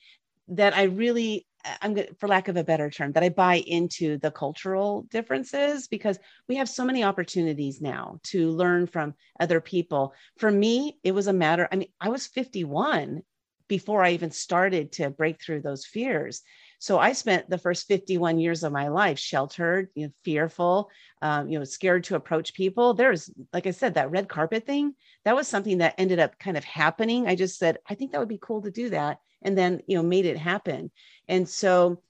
[0.50, 1.48] that I really
[1.82, 6.20] I'm for lack of a better term that I buy into the cultural differences because
[6.50, 10.14] we have so many opportunities now to learn from other people.
[10.38, 11.68] For me, it was a matter.
[11.72, 13.22] I mean, I was 51
[13.68, 16.42] before I even started to break through those fears.
[16.82, 20.90] So I spent the first 51 years of my life sheltered, you know, fearful,
[21.22, 22.96] um, you know, scared to approach people.
[22.96, 24.96] There's, like I said, that red carpet thing.
[25.24, 27.28] That was something that ended up kind of happening.
[27.28, 29.96] I just said, I think that would be cool to do that, and then you
[29.96, 30.90] know, made it happen.
[31.28, 32.02] And so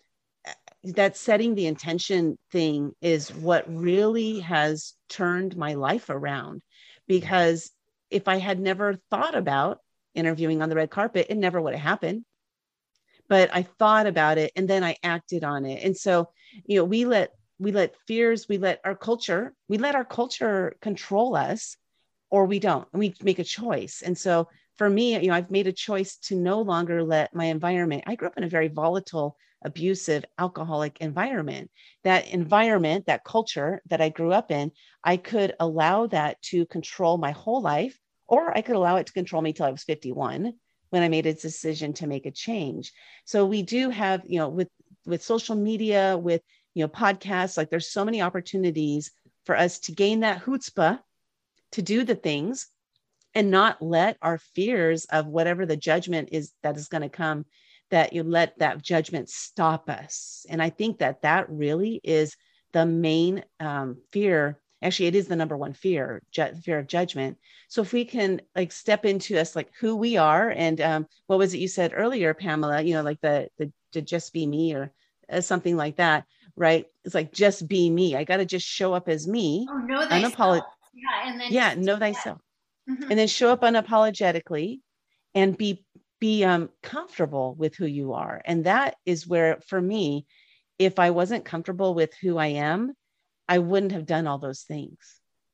[0.48, 0.54] uh,
[0.86, 6.62] that setting the intention thing is what really has turned my life around
[7.08, 7.72] because
[8.10, 9.80] if I had never thought about
[10.16, 12.24] interviewing on the red carpet, it never would have happened
[13.32, 15.86] but I thought about it and then I acted on it.
[15.86, 16.28] And so,
[16.66, 20.76] you know, we let we let fears, we let our culture, we let our culture
[20.82, 21.78] control us
[22.30, 22.86] or we don't.
[22.92, 24.02] And we make a choice.
[24.02, 27.46] And so for me, you know, I've made a choice to no longer let my
[27.46, 28.04] environment.
[28.06, 31.72] I grew up in a very volatile, abusive, alcoholic environment.
[32.04, 34.74] That environment, that culture that I grew up in,
[35.06, 39.14] I could allow that to control my whole life, or I could allow it to
[39.14, 40.52] control me till I was 51
[40.92, 42.94] when I made a decision to make a change.
[43.26, 44.70] So we do have, you know, with
[45.06, 46.42] with social media, with
[46.74, 49.12] you know, podcasts, like there's so many opportunities
[49.46, 51.00] for us to gain that chutzpah
[51.72, 52.68] to do the things
[53.34, 57.46] and not let our fears of whatever the judgment is that is going to come
[57.90, 62.36] that you let that judgment stop us and i think that that really is
[62.74, 67.38] the main um, fear actually it is the number one fear ju- fear of judgment.
[67.68, 71.40] So if we can like step into us like who we are and um, what
[71.40, 74.74] was it you said earlier pamela you know like the the to just be me
[74.74, 74.92] or
[75.32, 76.26] uh, something like that
[76.58, 76.86] right?
[77.06, 78.16] It's like just be me.
[78.16, 79.66] I got to just show up as me.
[79.70, 80.64] Oh no unapolog-
[80.94, 82.40] yeah and then yeah know thyself.
[82.90, 83.04] Mm-hmm.
[83.10, 84.80] and then show up unapologetically
[85.34, 85.86] and be
[86.20, 88.42] be um, comfortable with who you are.
[88.44, 90.26] And that is where for me
[90.80, 92.92] if i wasn't comfortable with who i am
[93.48, 94.98] I wouldn't have done all those things.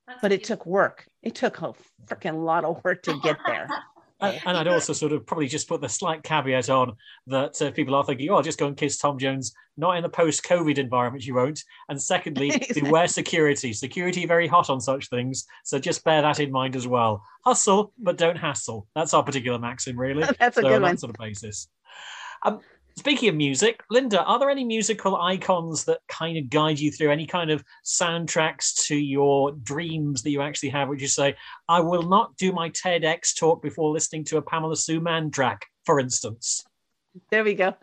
[0.08, 1.06] That's but it took work.
[1.22, 1.74] It took a
[2.06, 3.68] freaking lot of work to get there.
[4.22, 6.94] and, and, I'd also sort of probably just put the slight caveat on
[7.28, 9.54] that uh, people are thinking, oh, I'll just go and kiss Tom Jones.
[9.76, 11.62] Not in the post COVID environment, you won't.
[11.90, 12.82] And secondly, exactly.
[12.82, 13.74] beware security.
[13.74, 15.46] Security very hot on such things.
[15.66, 17.24] So just bear that in mind as well.
[17.46, 18.88] Hustle, but don't hassle.
[18.96, 20.24] That's our particular maxim, really.
[20.40, 20.92] That's a so good on one.
[20.94, 21.68] that sort of basis.
[22.44, 22.60] Um,
[22.98, 27.12] Speaking of music, Lynda, are there any musical icons that kind of guide you through
[27.12, 30.90] any kind of soundtracks to your dreams that you actually have?
[30.90, 31.36] Would you say,
[31.70, 35.68] I will not do my TEDx talk before listening to a Pamela Sue Mann track,
[35.86, 36.66] for instance?
[37.30, 37.76] There we go.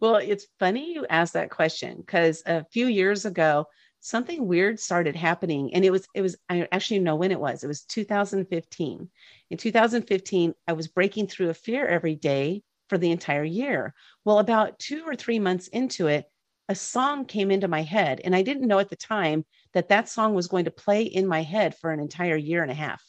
[0.00, 3.66] Well, it's funny you asked that question because a few years ago,
[4.00, 7.64] something weird started happening and it was it was i actually know when it was
[7.64, 9.08] it was 2015
[9.50, 13.94] in 2015 i was breaking through a fear every day for the entire year.
[14.24, 16.26] Well about two or three months into it
[16.68, 20.08] a song came into my head and i didn't know at the time that that
[20.08, 23.02] song was going to play in my head for an entire year and a half.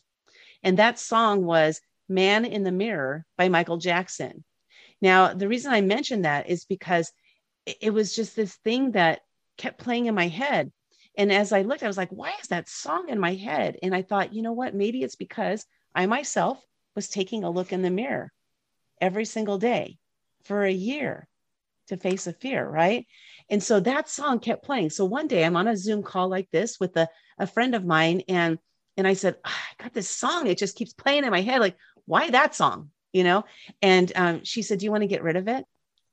[0.64, 4.44] And that song was man in the mirror by michael jackson.
[5.02, 7.12] Now the reason i mentioned that is because
[7.66, 9.22] it was just this thing that
[9.58, 10.72] kept playing in my head.
[11.18, 13.78] And as I looked, I was like, why is that song in my head?
[13.82, 14.76] And I thought, you know what?
[14.76, 16.64] Maybe it's because I myself
[16.96, 18.32] was taking a look in the mirror
[19.02, 19.98] every single day
[20.44, 21.28] for a year
[21.88, 23.06] to face a fear, right?
[23.50, 24.90] And so that song kept playing.
[24.90, 27.08] So one day I'm on a Zoom call like this with a,
[27.40, 28.60] a friend of mine, and
[28.98, 30.48] and I said, oh, I got this song.
[30.48, 31.62] It just keeps playing in my head.
[31.62, 32.90] Like, why that song?
[33.14, 33.46] You know?
[33.82, 35.64] And um, she said, Do you want to get rid of it?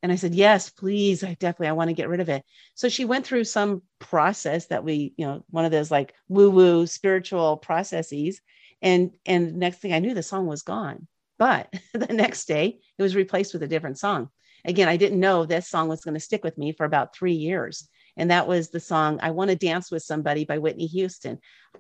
[0.05, 1.25] And I said, yes, please.
[1.25, 2.45] I definitely, I want to get rid of it.
[2.75, 6.51] So she went through some process that we, you know, one of those like woo
[6.51, 8.43] woo spiritual processes.
[8.83, 11.09] And, and next thing I knew the song was gone.
[11.39, 14.29] But the next day it was replaced with a different song.
[14.65, 17.35] Again, I didn't know this song was going to stick with me for about three
[17.35, 17.89] years.
[18.17, 21.39] And that was the song I Want to Dance with Somebody by Whitney Houston.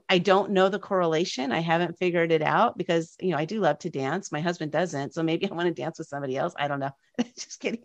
[0.08, 1.52] I don't know the correlation.
[1.52, 4.32] I haven't figured it out because, you know, I do love to dance.
[4.32, 5.14] My husband doesn't.
[5.14, 6.52] So maybe I want to dance with somebody else.
[6.58, 6.90] I don't know.
[7.38, 7.84] Just kidding.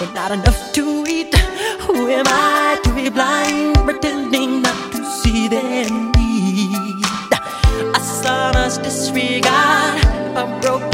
[0.00, 1.34] with not enough to eat.
[1.86, 7.04] Who am I to be blind, pretending not to see their need?
[7.94, 10.04] A son's disregard,
[10.36, 10.93] a broken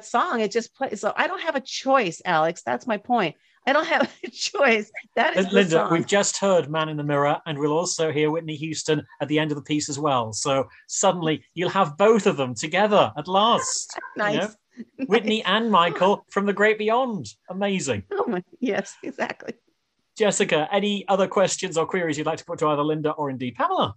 [0.00, 3.36] that song it just plays so i don't have a choice alex that's my point
[3.66, 5.92] i don't have a choice that is Lynda, song.
[5.92, 9.38] we've just heard Man in the Mirror, and we'll also hear Whitney Houston at the
[9.38, 10.32] end of the piece as well.
[10.32, 13.98] So suddenly you'll have both of them together at last.
[14.16, 14.56] you nice?
[15.06, 17.26] Whitney and Michael from the great beyond.
[17.50, 18.04] Amazing.
[18.12, 19.54] oh my yes exactly
[20.16, 23.54] Jessica, any other questions or queries you'd like to put to either Lynda or indeed
[23.54, 23.94] Pamela?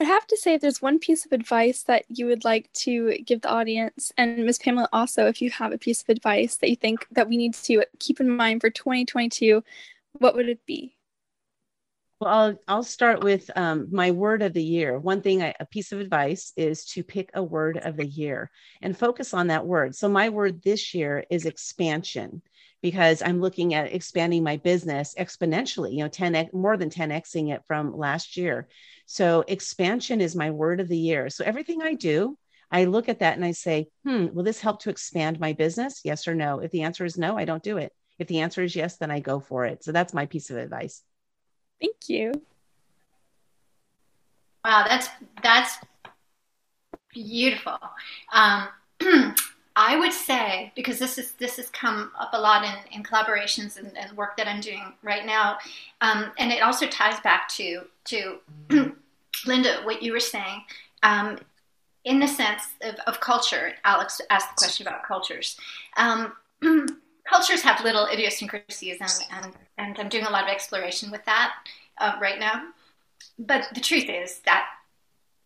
[0.00, 3.18] I have to say, if there's one piece of advice that you would like to
[3.18, 4.58] give the audience, and Ms.
[4.58, 7.54] Pamela also, if you have a piece of advice that you think that we need
[7.54, 9.64] to keep in mind for 2022,
[10.12, 10.94] what would it be?
[12.20, 14.98] Well, I'll, I'll start with um, my word of the year.
[14.98, 18.50] One thing, I, a piece of advice is to pick a word of the year
[18.82, 19.96] and focus on that word.
[19.96, 22.42] So, my word this year is expansion
[22.82, 27.62] because I'm looking at expanding my business exponentially, you know, 10x, more than 10xing it
[27.66, 28.68] from last year.
[29.06, 31.30] So, expansion is my word of the year.
[31.30, 32.38] So, everything I do,
[32.70, 36.02] I look at that and I say, hmm, will this help to expand my business?
[36.04, 36.60] Yes or no?
[36.60, 37.92] If the answer is no, I don't do it.
[38.18, 39.82] If the answer is yes, then I go for it.
[39.82, 41.02] So, that's my piece of advice.
[41.80, 42.32] Thank you.
[44.64, 45.08] Wow, that's
[45.42, 45.78] that's
[47.12, 47.78] beautiful.
[48.32, 48.68] Um,
[49.80, 53.78] I would say because this is this has come up a lot in, in collaborations
[53.78, 55.58] and, and work that I'm doing right now,
[56.00, 58.38] um, and it also ties back to to
[59.46, 60.64] Lynda what you were saying.
[61.04, 61.38] Um,
[62.04, 65.56] in the sense of, of culture, Alex asked the question about cultures.
[65.96, 66.32] Um,
[67.24, 71.54] cultures have little idiosyncrasies, and, and, and I'm doing a lot of exploration with that
[71.98, 72.64] uh, right now.
[73.38, 74.66] But the truth is that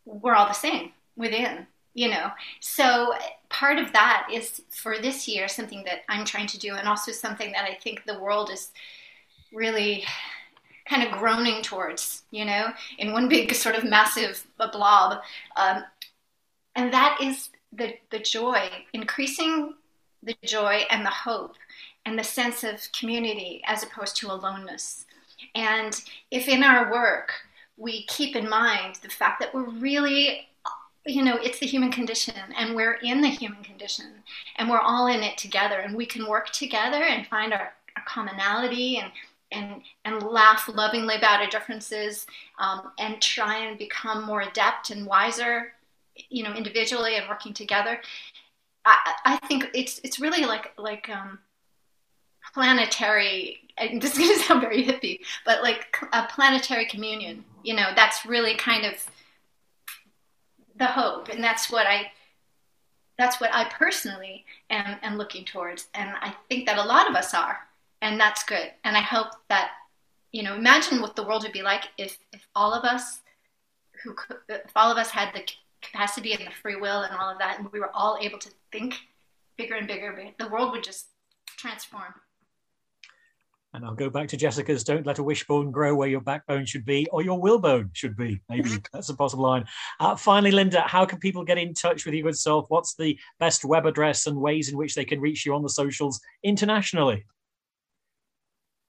[0.07, 2.31] we're all the same within, you know.
[2.61, 3.13] So
[3.53, 7.13] part of that is for this year something that I'm trying to do, and also
[7.13, 8.71] something that I think the world is
[9.53, 10.05] really
[10.89, 15.23] kind of groaning towards, you know, in one big sort of massive blob.
[15.57, 15.85] Um,
[16.75, 19.75] and that is the, the joy, increasing
[20.23, 21.55] the joy and the hope
[22.05, 25.07] and the sense of community as opposed to aloneness.
[25.55, 26.01] And
[26.31, 27.33] if in our work
[27.77, 30.49] we keep in mind the fact that we're really,
[31.07, 34.07] you know, it's the human condition and we're in the human condition
[34.57, 38.05] and we're all in it together and we can work together and find our, our
[38.07, 39.11] commonality and
[39.55, 42.27] and, and laugh lovingly about our differences
[42.59, 45.75] um, and try and become more adept and wiser
[46.31, 48.01] you know individually and working together.
[48.85, 51.39] I, I think it's it's really like like um,
[52.55, 53.61] planetary
[54.01, 58.27] this is going to sound very hippie but like a planetary communion you know that's
[58.27, 58.95] really kind of
[60.77, 61.29] the hope.
[61.29, 62.11] And that's what i
[63.19, 65.89] that's what i personally am, am looking towards.
[65.95, 67.59] And i think that a lot of us are.
[68.01, 68.71] And that's good.
[68.85, 69.71] And i hope that
[70.33, 73.21] you know imagine what the world would be like if if all of us
[74.03, 74.17] who
[74.49, 75.43] if all of us had the
[75.81, 78.51] capacity and the free will and all of that and we were all able to
[78.71, 78.95] think
[79.57, 81.07] bigger and bigger the world would just
[81.47, 82.15] transform
[83.75, 86.85] And I'll go back to Jessica's don't let a wishbone grow where your backbone should
[86.85, 88.39] be or your willbone should be.
[88.51, 89.65] Maybe that's a possible line.
[89.99, 92.67] Uh, finally, Lynda, how can people get in touch with you good self?
[92.69, 95.71] What's the best web address and ways in which they can reach you on the
[95.71, 97.25] socials internationally?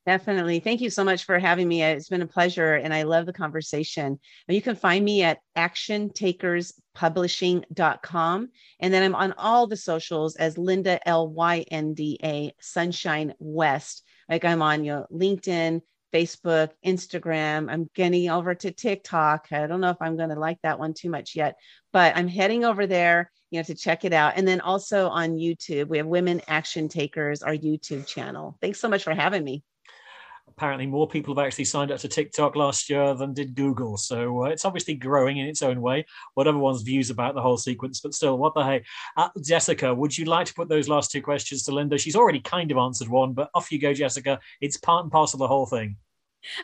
[0.06, 0.60] Definitely.
[0.60, 1.82] Thank you so much for having me.
[1.82, 4.20] It's been a pleasure and I love the conversation.
[4.50, 8.50] You can find me at actiontakerspublishing.com.
[8.82, 13.34] And then I'm on all the socials as Lynda L Y N D A Sunshine
[13.40, 14.04] West.
[14.34, 15.82] Like I'm on your LinkedIn,
[16.12, 17.72] Facebook, Instagram.
[17.72, 19.50] I'm getting over to TikTok.
[19.52, 21.56] I don't know if I'm going to like that one too much yet,
[21.92, 24.34] but I'm heading over there, you know, to check it out.
[24.36, 28.58] And then also on YouTube, we have Women Action Takers, our YouTube channel.
[28.60, 29.62] Thanks so much for having me
[30.56, 33.98] apparently more people have actually signed up to TikTok last year than did Google.
[33.98, 37.58] So uh, it's obviously growing in its own way, whatever one's views about the whole
[37.58, 38.00] sequence.
[38.00, 38.84] But still, what the hey?
[39.18, 42.00] Uh, Jessica, would you like to put those last two questions to Lynda?
[42.00, 44.40] She's already kind of answered one, but off you go, Jessica.
[44.62, 45.98] It's part and parcel of the whole thing.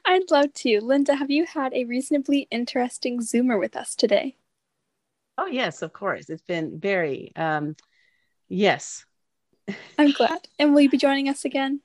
[0.05, 0.79] I'd love to.
[0.81, 4.35] Lynda, have you had a reasonably interesting Zoomer with us today?
[5.37, 6.29] Oh, yes, of course.
[6.29, 7.75] It's been very, um,
[8.49, 9.05] yes.
[9.97, 10.47] I'm glad.
[10.59, 11.81] And will you be joining us again?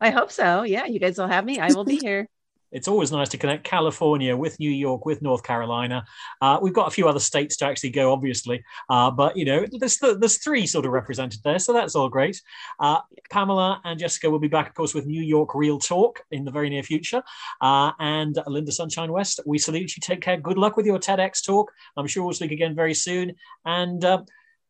[0.00, 0.62] I hope so.
[0.62, 1.58] Yeah, you guys will have me.
[1.58, 2.28] I will be here.
[2.72, 6.04] it's always nice to connect California with New York, with North Carolina.
[6.42, 9.64] Uh, we've got a few other states to actually go, obviously, uh, but you know,
[9.78, 12.42] there's th- there's three sort of represented there, so that's all great.
[12.80, 12.98] Uh,
[13.30, 16.50] Pamela and Jessica will be back, of course, with New York Real Talk in the
[16.50, 17.22] very near future.
[17.60, 20.00] Uh, and Lynda Sunshine West, we salute you.
[20.00, 20.36] Take care.
[20.36, 21.70] Good luck with your TEDx talk.
[21.96, 23.34] I'm sure we'll speak again very soon.
[23.64, 24.22] And uh,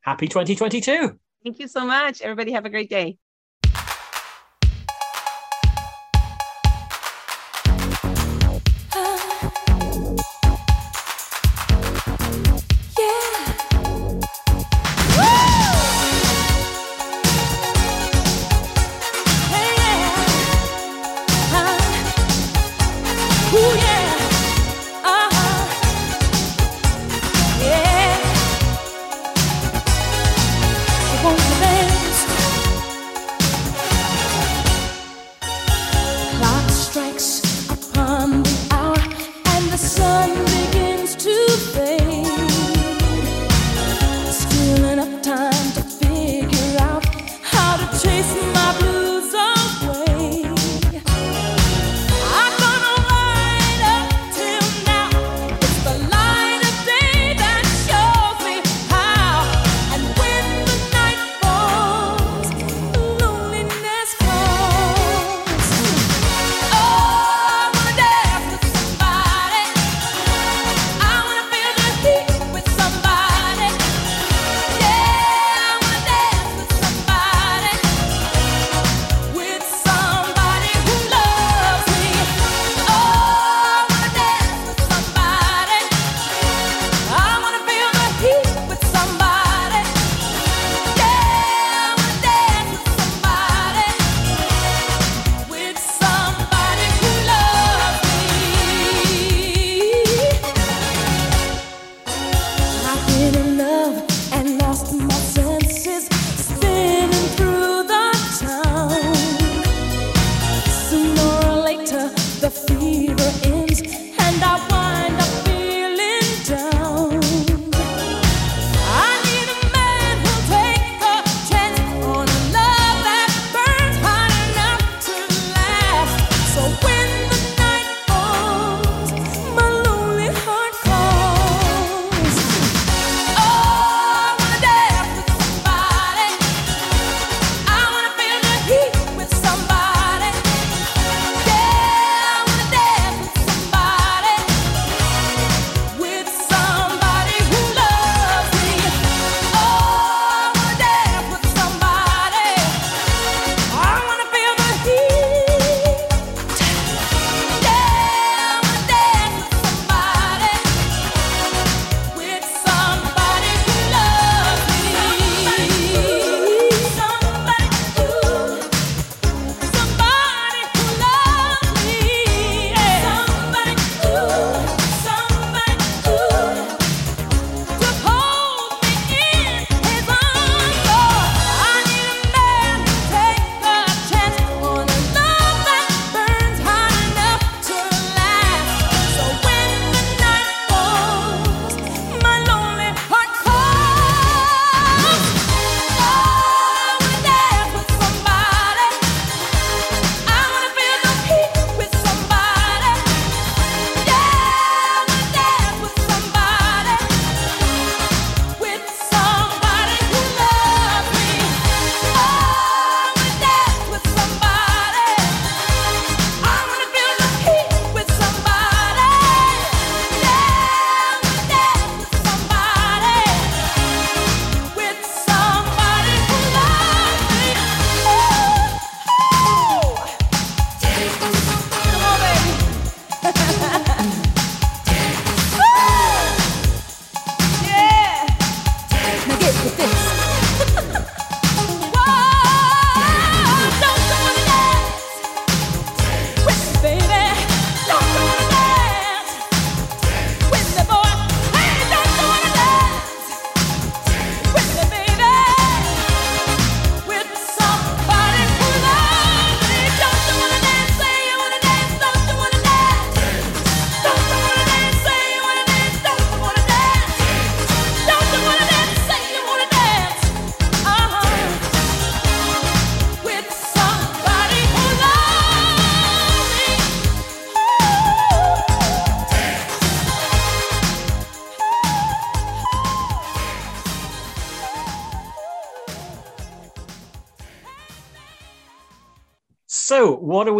[0.03, 1.18] happy 2022.
[1.43, 2.20] Thank you so much.
[2.20, 3.16] Everybody have a great day.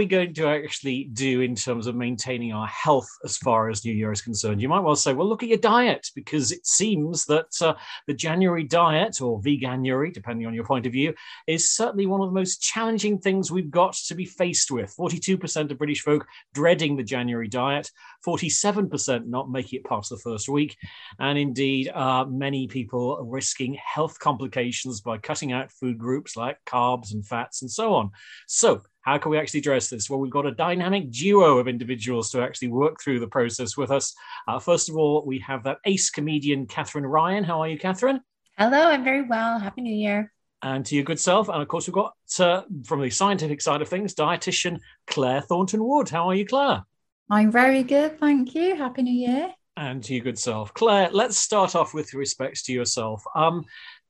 [0.05, 3.92] We going to actually do in terms of maintaining our health as far as New
[3.92, 4.61] Year is concerned?
[4.61, 7.74] You might well say, well, look at your diet, because it seems that uh,
[8.07, 11.14] the January diet, or veganuary, depending on your point of view,
[11.46, 14.94] is certainly one of the most challenging things we've got to be faced with.
[14.94, 17.90] 42% of British folk dreading the January diet,
[18.26, 20.76] 47% not making it past the first week,
[21.18, 26.58] and indeed, uh, many people are risking health complications by cutting out food groups like
[26.64, 28.10] carbs and fats and so on.
[28.46, 30.08] So, how can we actually address this?
[30.08, 33.90] Well, we've got a dynamic duo of individuals to actually work through the process with
[33.90, 34.14] us.
[34.48, 37.44] Uh, first of all, we have that ace comedian, Katherine Ryan.
[37.44, 38.20] How are you, Katherine?
[38.56, 39.58] Hello, I'm very well.
[39.58, 40.32] Happy New Year.
[40.62, 41.50] And to your good self.
[41.50, 45.84] And of course, we've got, uh, from the scientific side of things, dietitian Claire Thornton
[45.84, 46.08] Wood.
[46.08, 46.84] How are you, Claire?
[47.30, 48.18] I'm very good.
[48.20, 48.76] Thank you.
[48.76, 49.54] Happy New Year.
[49.76, 50.72] And to your good self.
[50.74, 53.24] Claire, let's start off with respects to yourself.
[53.34, 53.64] Um,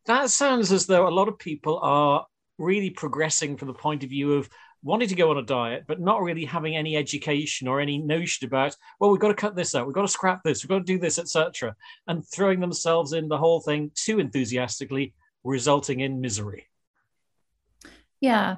[0.06, 2.26] that sounds as though a lot of people are
[2.58, 4.48] really progressing from the point of view of
[4.82, 8.46] wanting to go on a diet, but not really having any education or any notion
[8.46, 10.78] about, well, we've got to cut this out, we've got to scrap this, we've got
[10.78, 11.74] to do this, etc.,
[12.06, 16.66] and throwing themselves in the whole thing too enthusiastically, resulting in misery.
[18.20, 18.56] Yeah,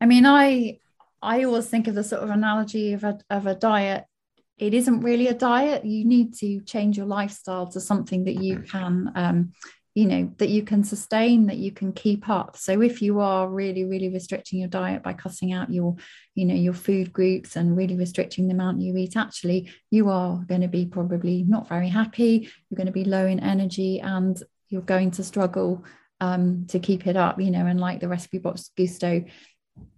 [0.00, 0.78] I mean, I
[1.26, 4.04] I always think of the sort of analogy of a of a diet.
[4.58, 5.84] It isn't really a diet.
[5.84, 9.52] You need to change your lifestyle to something that you can um,
[9.96, 13.48] you know that you can sustain that you can keep up so if you are
[13.48, 15.96] really really restricting your diet by cutting out your
[16.34, 20.44] you know your food groups and really restricting the amount you eat actually you are
[20.48, 24.42] going to be probably not very happy you're going to be low in energy and
[24.68, 25.82] you're going to struggle
[26.20, 29.24] um, to keep it up you know and like the recipe box Gousto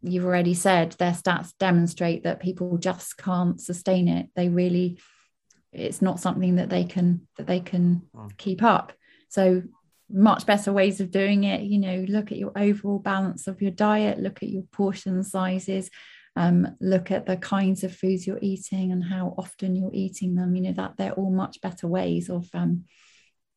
[0.02, 4.28] you've already said their stats demonstrate that people just can't sustain it.
[4.34, 4.98] They really
[5.72, 8.36] it's not something that they can that they can mm.
[8.36, 8.92] keep up.
[9.28, 9.62] So
[10.10, 13.70] much better ways of doing it you know look at your overall balance of your
[13.70, 15.90] diet look at your portion sizes
[16.38, 20.54] um, look at the kinds of foods you're eating and how often you're eating them.
[20.54, 22.84] You know that they're all much better ways of um,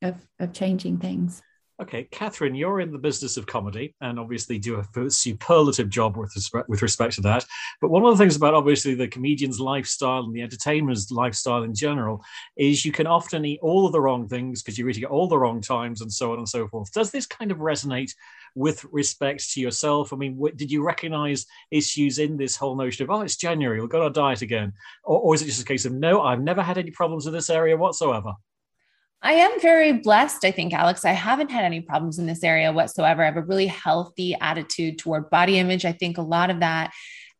[0.02, 1.44] of, of changing things
[1.82, 6.32] Okay, Katherine, you're in the business of comedy and obviously do a superlative job with
[6.36, 7.44] respect, with respect to that.
[7.82, 11.74] But one of the things about obviously the comedian's lifestyle and the entertainer's lifestyle in
[11.74, 12.24] general
[12.56, 15.28] is you can often eat all of the wrong things because you're eating at all
[15.28, 16.92] the wrong times and so on and so forth.
[16.94, 18.14] Does this kind of resonate
[18.54, 20.14] with respect to yourself?
[20.14, 23.90] I mean, did you recognize issues in this whole notion of, oh, it's January, we've
[23.90, 24.72] got a diet again?
[25.04, 27.34] Or, or is it just a case of, no, I've never had any problems with
[27.34, 28.34] this area whatsoever?
[29.24, 31.06] I am very blessed, I think, Alex.
[31.06, 33.22] I haven't had any problems in this area whatsoever.
[33.22, 35.86] I have a really healthy attitude toward body image.
[35.86, 36.92] I think a lot of that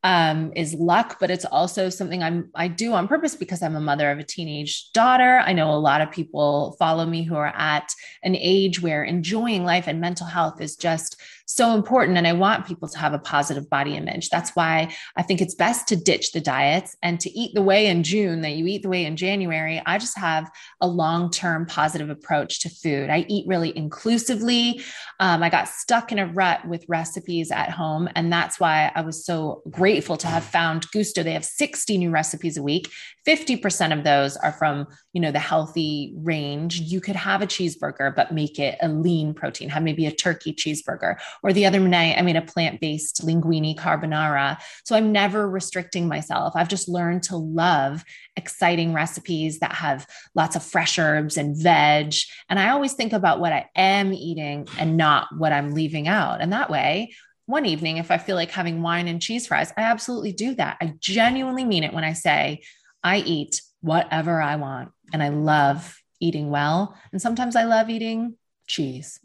[0.04, 3.82] um, is luck, but it's also something I'm I do on purpose because I'm a
[3.82, 5.42] mother of a teenage daughter.
[5.46, 7.92] I know a lot of people follow me who are at
[8.24, 11.22] an age where enjoying life and mental health is just
[11.54, 12.18] so important.
[12.18, 14.30] And I want people to have a positive body image.
[14.30, 17.88] That's why I think it's best to ditch the diets and to eat the way
[17.88, 19.82] in June that you eat the way in January.
[19.86, 20.50] I just have
[20.82, 23.10] a long term positive approach to food.
[23.10, 24.82] I eat really inclusively.
[25.20, 28.10] Um, I got stuck in a rut with recipes at home.
[28.16, 31.24] And that's why I was so grateful to have found Gousto.
[31.24, 32.90] They have 60 new recipes a week.
[33.28, 36.80] 50% of those are from, you know, the healthy range.
[36.80, 40.54] You could have a cheeseburger, but make it a lean protein, have maybe a turkey
[40.54, 44.62] cheeseburger or the other night, I made a plant based linguine carbonara.
[44.86, 46.54] So I'm never restricting myself.
[46.56, 48.04] I've just learned to love
[48.36, 52.14] exciting recipes that have lots of fresh herbs and veg.
[52.50, 56.42] And I always think about what I am eating and not what I'm leaving out.
[56.42, 57.14] And that way,
[57.46, 60.78] one evening, if I feel like having wine and cheese fries, I absolutely do that.
[60.80, 62.62] I genuinely mean it when I say
[63.04, 66.96] I eat whatever I want and I love eating well.
[67.12, 68.36] And sometimes I love eating
[68.68, 69.20] cheese.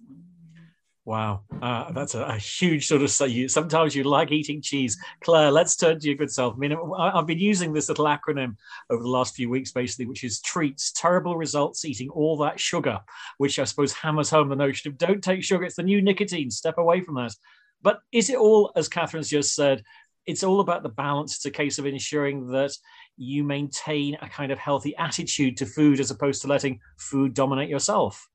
[1.06, 3.30] Wow, uh, that's a, a, huge sort of.
[3.30, 5.52] You sometimes you like eating cheese, Claire.
[5.52, 6.54] Let's turn to your good self.
[6.54, 8.56] I mean, I've been using this little acronym
[8.90, 10.90] over the last few weeks, basically, which is treats.
[10.90, 12.98] Terrible results eating all that sugar,
[13.38, 15.62] which I suppose hammers home the notion of don't take sugar.
[15.62, 16.50] It's the new nicotine.
[16.50, 17.36] Step away from that.
[17.82, 19.84] But is it all, as Katherine's just said,
[20.26, 21.36] it's all about the balance.
[21.36, 22.72] It's a case of ensuring that
[23.16, 27.68] you maintain a kind of healthy attitude to food as opposed to letting food dominate
[27.68, 28.28] yourself.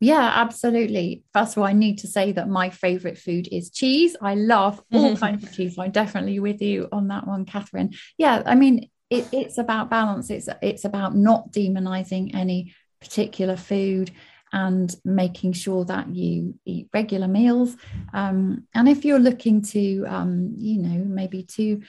[0.00, 1.24] Yeah, absolutely.
[1.34, 4.16] First of all, I need to say that my favorite food is cheese.
[4.20, 5.76] I love all kinds of cheese.
[5.78, 7.92] I'm definitely with you on that one, Katherine.
[8.16, 10.30] Yeah, I mean, it, it's about balance.
[10.30, 14.10] It's it's about not demonizing any particular food
[14.52, 17.76] and making sure that you eat regular meals.
[18.12, 21.82] Um, and if you're looking to, um, you know, maybe to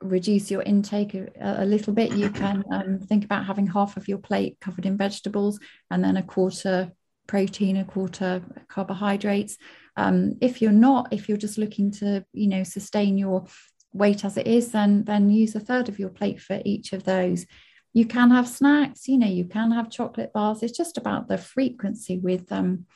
[0.00, 4.08] reduce your intake a, a little bit, you can um, think about having half of
[4.08, 5.58] your plate covered in vegetables
[5.90, 6.92] and then a quarter
[7.26, 9.56] protein, a quarter carbohydrates.
[9.96, 13.46] Um, if you're not, if you're just looking to, you know, sustain your
[13.92, 17.04] weight as it is, then then use a third of your plate for each of
[17.04, 17.46] those.
[17.92, 20.62] You can have snacks, you know, you can have chocolate bars.
[20.62, 22.86] It's just about the frequency with um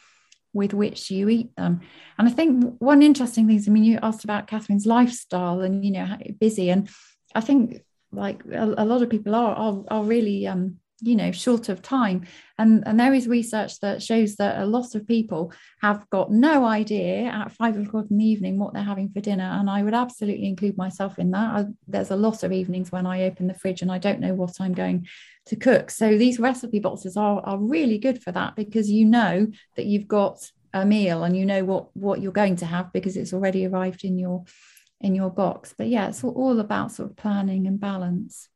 [0.53, 1.81] with which you eat them.
[2.19, 5.85] And I think one interesting thing is, I mean, you asked about Katherine's lifestyle and
[5.85, 6.89] you know busy, and
[7.35, 11.33] I think like a, a lot of people are are, are really um you know
[11.33, 12.27] short of time.
[12.59, 16.65] And and there is research that shows that a lot of people have got no
[16.65, 19.57] idea at five o'clock in the evening what they're having for dinner.
[19.59, 21.57] And i would absolutely include myself in that.
[21.57, 24.35] I, there's a lot of evenings when i open the fridge and i don't know
[24.35, 25.07] what i'm going
[25.47, 25.91] to cook.
[25.91, 30.09] So these recipe boxes are, are really good for that because you know that you've
[30.09, 33.67] got a meal and you know what what you're going to have because it's already
[33.67, 34.45] arrived in your
[35.01, 35.75] in your box.
[35.77, 38.49] But yeah it's all about sort of planning and balance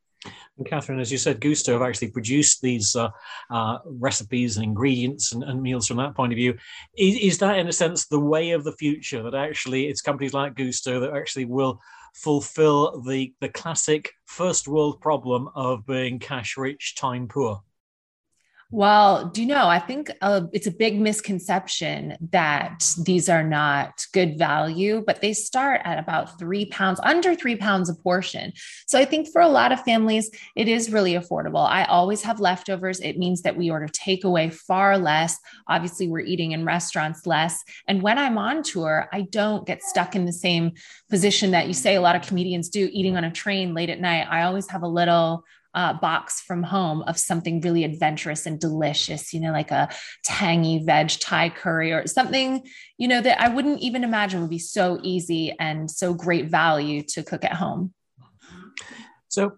[0.57, 3.09] and Katherine, as you said, Gousto have actually produced these uh,
[3.49, 6.55] uh, recipes and ingredients and, and, meals from that point of view.
[6.97, 9.21] Is, is, that, in a sense, the way of the future?
[9.23, 11.81] That actually it's companies like Gousto that actually will
[12.13, 17.61] fulfill the the classic first world problem of being cash rich, time poor.
[18.75, 19.69] Well, do you know?
[19.69, 25.31] I think uh, it's a big misconception that these are not good value, but they
[25.31, 28.51] start at about three pounds, under three pounds a portion.
[28.85, 31.65] So I think for a lot of families, it is really affordable.
[31.65, 32.99] I always have leftovers.
[32.99, 35.39] It means that we order takeaway far less.
[35.69, 37.63] Obviously, we're eating in restaurants less.
[37.87, 40.73] And when I'm on tour, I don't get stuck in the same
[41.09, 44.01] position that you say a lot of comedians do, eating on a train late at
[44.01, 44.27] night.
[44.29, 45.45] I always have a little
[45.75, 49.89] uh, box from home of something really adventurous and delicious, you know, like a
[50.23, 52.65] tangy veg Thai curry or something,
[52.97, 57.03] you know, that I wouldn't even imagine would be so easy and so great value
[57.09, 57.93] to cook at home.
[59.27, 59.57] So,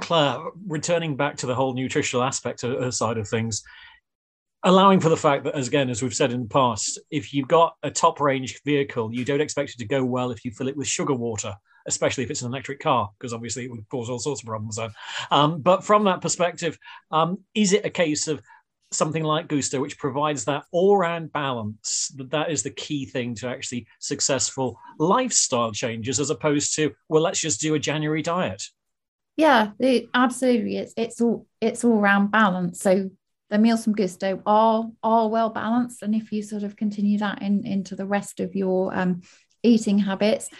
[0.00, 3.62] Claire, returning back to the whole nutritional aspect of, side of things,
[4.64, 7.46] allowing for the fact that, as again, as we've said in the past, if you've
[7.46, 10.66] got a top range vehicle, you don't expect it to go well if you fill
[10.66, 11.54] it with sugar water
[11.86, 14.76] especially if it's an electric car, because obviously it would cause all sorts of problems
[14.76, 14.90] then.
[15.30, 16.78] Um, but from that perspective,
[17.10, 18.42] um, is it a case of
[18.90, 23.86] something like Gousto, which provides that all-round balance, that is the key thing to actually
[23.98, 28.62] successful lifestyle changes, as opposed to well, let's just do a January diet.
[29.36, 30.76] Yeah, it, absolutely.
[30.76, 32.80] It's it's all it's all round balance.
[32.80, 33.10] So
[33.50, 37.42] the meals from Gousto are are well balanced, and if you sort of continue that
[37.42, 39.22] in into the rest of your um,
[39.62, 40.50] eating habits,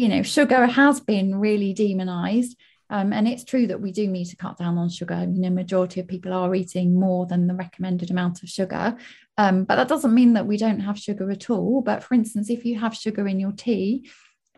[0.00, 2.56] you know, sugar has been really demonized.
[2.88, 5.20] Um, and it's true that we do need to cut down on sugar.
[5.20, 8.96] You know, majority of people are eating more than the recommended amount of sugar.
[9.36, 11.82] Um, but that doesn't mean that we don't have sugar at all.
[11.82, 14.10] But for instance, if you have sugar in your tea,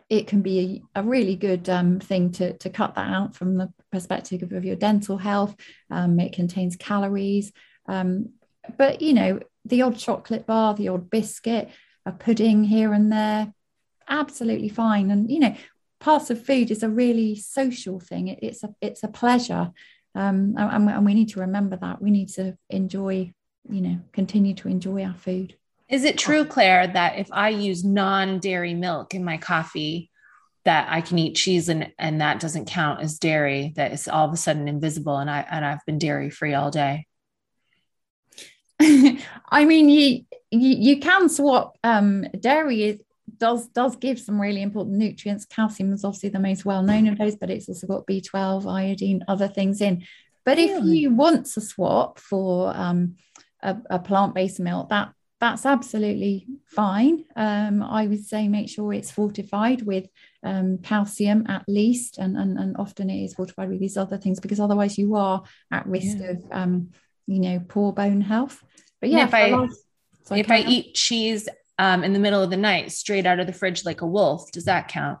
[0.09, 3.57] it can be a, a really good um, thing to, to cut that out from
[3.57, 5.55] the perspective of your dental health.
[5.91, 7.51] Um, it contains calories.
[7.85, 8.29] Um,
[8.77, 11.69] but, you know, the odd chocolate bar, the odd biscuit,
[12.05, 13.53] a pudding here and there,
[14.07, 15.11] absolutely fine.
[15.11, 15.55] And you know,
[15.99, 18.27] parts of food is a really social thing.
[18.27, 19.71] It, it's a it's a pleasure,
[20.15, 22.01] um, and, and we need to remember that.
[22.01, 23.33] We need to enjoy,
[23.69, 25.55] you know, continue to enjoy our food.
[25.89, 30.09] Is it true, Claire, that if I use non-dairy milk in my coffee,
[30.65, 33.73] that I can eat cheese and and that doesn't count as dairy?
[33.75, 36.71] That is all of a sudden invisible, and I and I've been dairy free all
[36.71, 37.07] day.
[38.79, 42.99] I mean, you, you, you can swap um, dairy
[43.37, 45.45] does does give some really important nutrients.
[45.45, 49.23] Calcium is obviously the most well known of those, but it's also got B12, iodine,
[49.27, 50.03] other things in.
[50.45, 50.97] But if really?
[50.97, 53.15] you want to swap for um,
[53.61, 57.25] a, a plant based milk, that that's absolutely fine.
[57.35, 60.07] Um, I would say make sure it's fortified with
[60.43, 64.39] um, calcium at least, and, and and often it is fortified with these other things
[64.39, 66.31] because otherwise you are at risk yeah.
[66.31, 66.91] of um,
[67.27, 68.63] you know poor bone health.
[69.01, 69.67] But yeah, if I
[70.31, 71.49] if I eat cheese
[71.79, 74.51] um, in the middle of the night, straight out of the fridge like a wolf.
[74.51, 75.19] Does that count?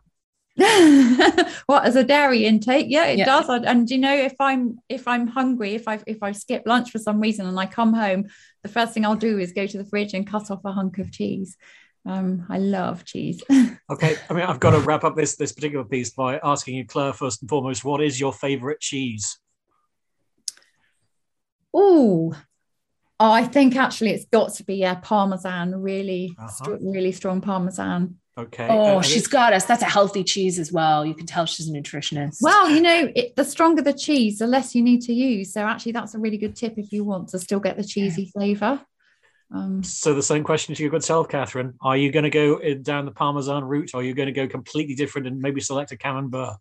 [1.65, 3.25] what as a dairy intake yeah it yeah.
[3.25, 6.91] does and you know if i'm if i'm hungry if i if i skip lunch
[6.91, 8.27] for some reason and i come home
[8.61, 10.99] the first thing i'll do is go to the fridge and cut off a hunk
[10.99, 11.57] of cheese
[12.05, 13.41] um i love cheese
[13.89, 16.85] okay i mean i've got to wrap up this this particular piece by asking you
[16.85, 19.39] claire first and foremost what is your favorite cheese
[21.73, 22.35] oh
[23.23, 26.49] Oh, I think actually it's got to be a Parmesan, really, uh-huh.
[26.49, 28.17] st- really strong Parmesan.
[28.37, 28.67] Okay.
[28.69, 29.63] Oh, uh, she's got us.
[29.63, 31.05] That's a healthy cheese as well.
[31.05, 32.39] You can tell she's a nutritionist.
[32.41, 35.53] Well, you know, it, the stronger the cheese, the less you need to use.
[35.53, 38.25] So actually, that's a really good tip if you want to still get the cheesy
[38.25, 38.81] flavour.
[39.55, 42.73] Um, so the same question to your good self, Katherine: Are you going to go
[42.73, 45.93] down the Parmesan route, or are you going to go completely different and maybe select
[45.93, 46.57] a Camembert?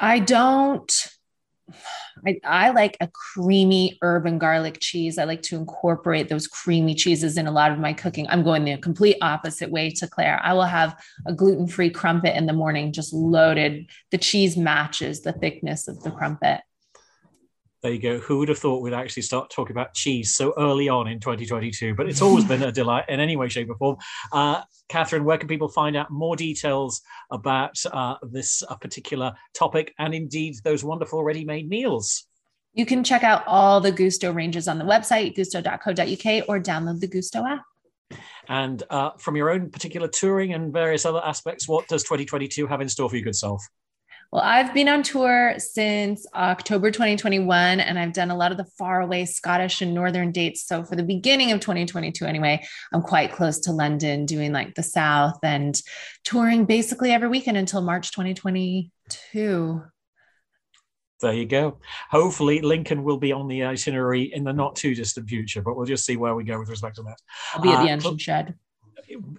[0.00, 0.92] I don't
[2.26, 5.18] I, I like a creamy herb and garlic cheese.
[5.18, 8.26] I like to incorporate those creamy cheeses in a lot of my cooking.
[8.28, 10.40] I'm going the complete opposite way to Claire.
[10.42, 13.88] I will have a gluten free crumpet in the morning, just loaded.
[14.10, 16.60] The cheese matches the thickness of the crumpet.
[17.82, 18.18] There you go.
[18.18, 21.94] Who would have thought we'd actually start talking about cheese so early on in 2022?
[21.94, 23.96] But it's always been a delight in any way, shape, or form.
[24.32, 29.94] Uh, Katherine, where can people find out more details about uh, this uh, particular topic
[29.98, 32.24] and indeed those wonderful ready made meals?
[32.74, 37.08] You can check out all the Gousto ranges on the website, gousto.co.uk, or download the
[37.08, 37.64] Gousto app.
[38.48, 42.80] And uh, from your own particular touring and various other aspects, what does 2022 have
[42.80, 43.64] in store for you, good self?
[44.30, 48.66] Well, I've been on tour since October 2021, and I've done a lot of the
[48.76, 50.66] faraway Scottish and Northern dates.
[50.66, 52.62] So, for the beginning of 2022, anyway,
[52.92, 55.80] I'm quite close to London, doing like the South and
[56.24, 59.82] touring basically every weekend until March 2022.
[61.20, 61.78] There you go.
[62.10, 65.86] Hopefully, Lincoln will be on the itinerary in the not too distant future, but we'll
[65.86, 67.16] just see where we go with respect to that.
[67.54, 68.54] I'll be at the uh, engine shed.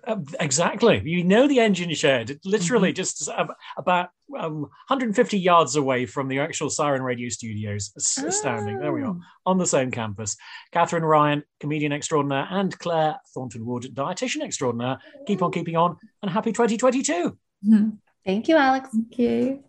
[0.06, 1.02] Uh, exactly.
[1.04, 2.96] You know the engine shed, literally mm-hmm.
[2.96, 3.30] just
[3.78, 7.92] about um, 150 yards away from the actual Siren Radio studios.
[7.98, 8.78] Astounding.
[8.78, 8.82] Oh.
[8.82, 9.22] There we are oh.
[9.46, 10.36] on the same campus.
[10.72, 15.00] Katherine Ryan, comedian extraordinaire, and Claire Thornton Wood, dietitian extraordinaire.
[15.28, 17.38] Keep on keeping on and happy 2022.
[17.68, 17.90] Mm-hmm.
[18.26, 18.90] Thank you, Alex.
[18.92, 19.64] Thank you.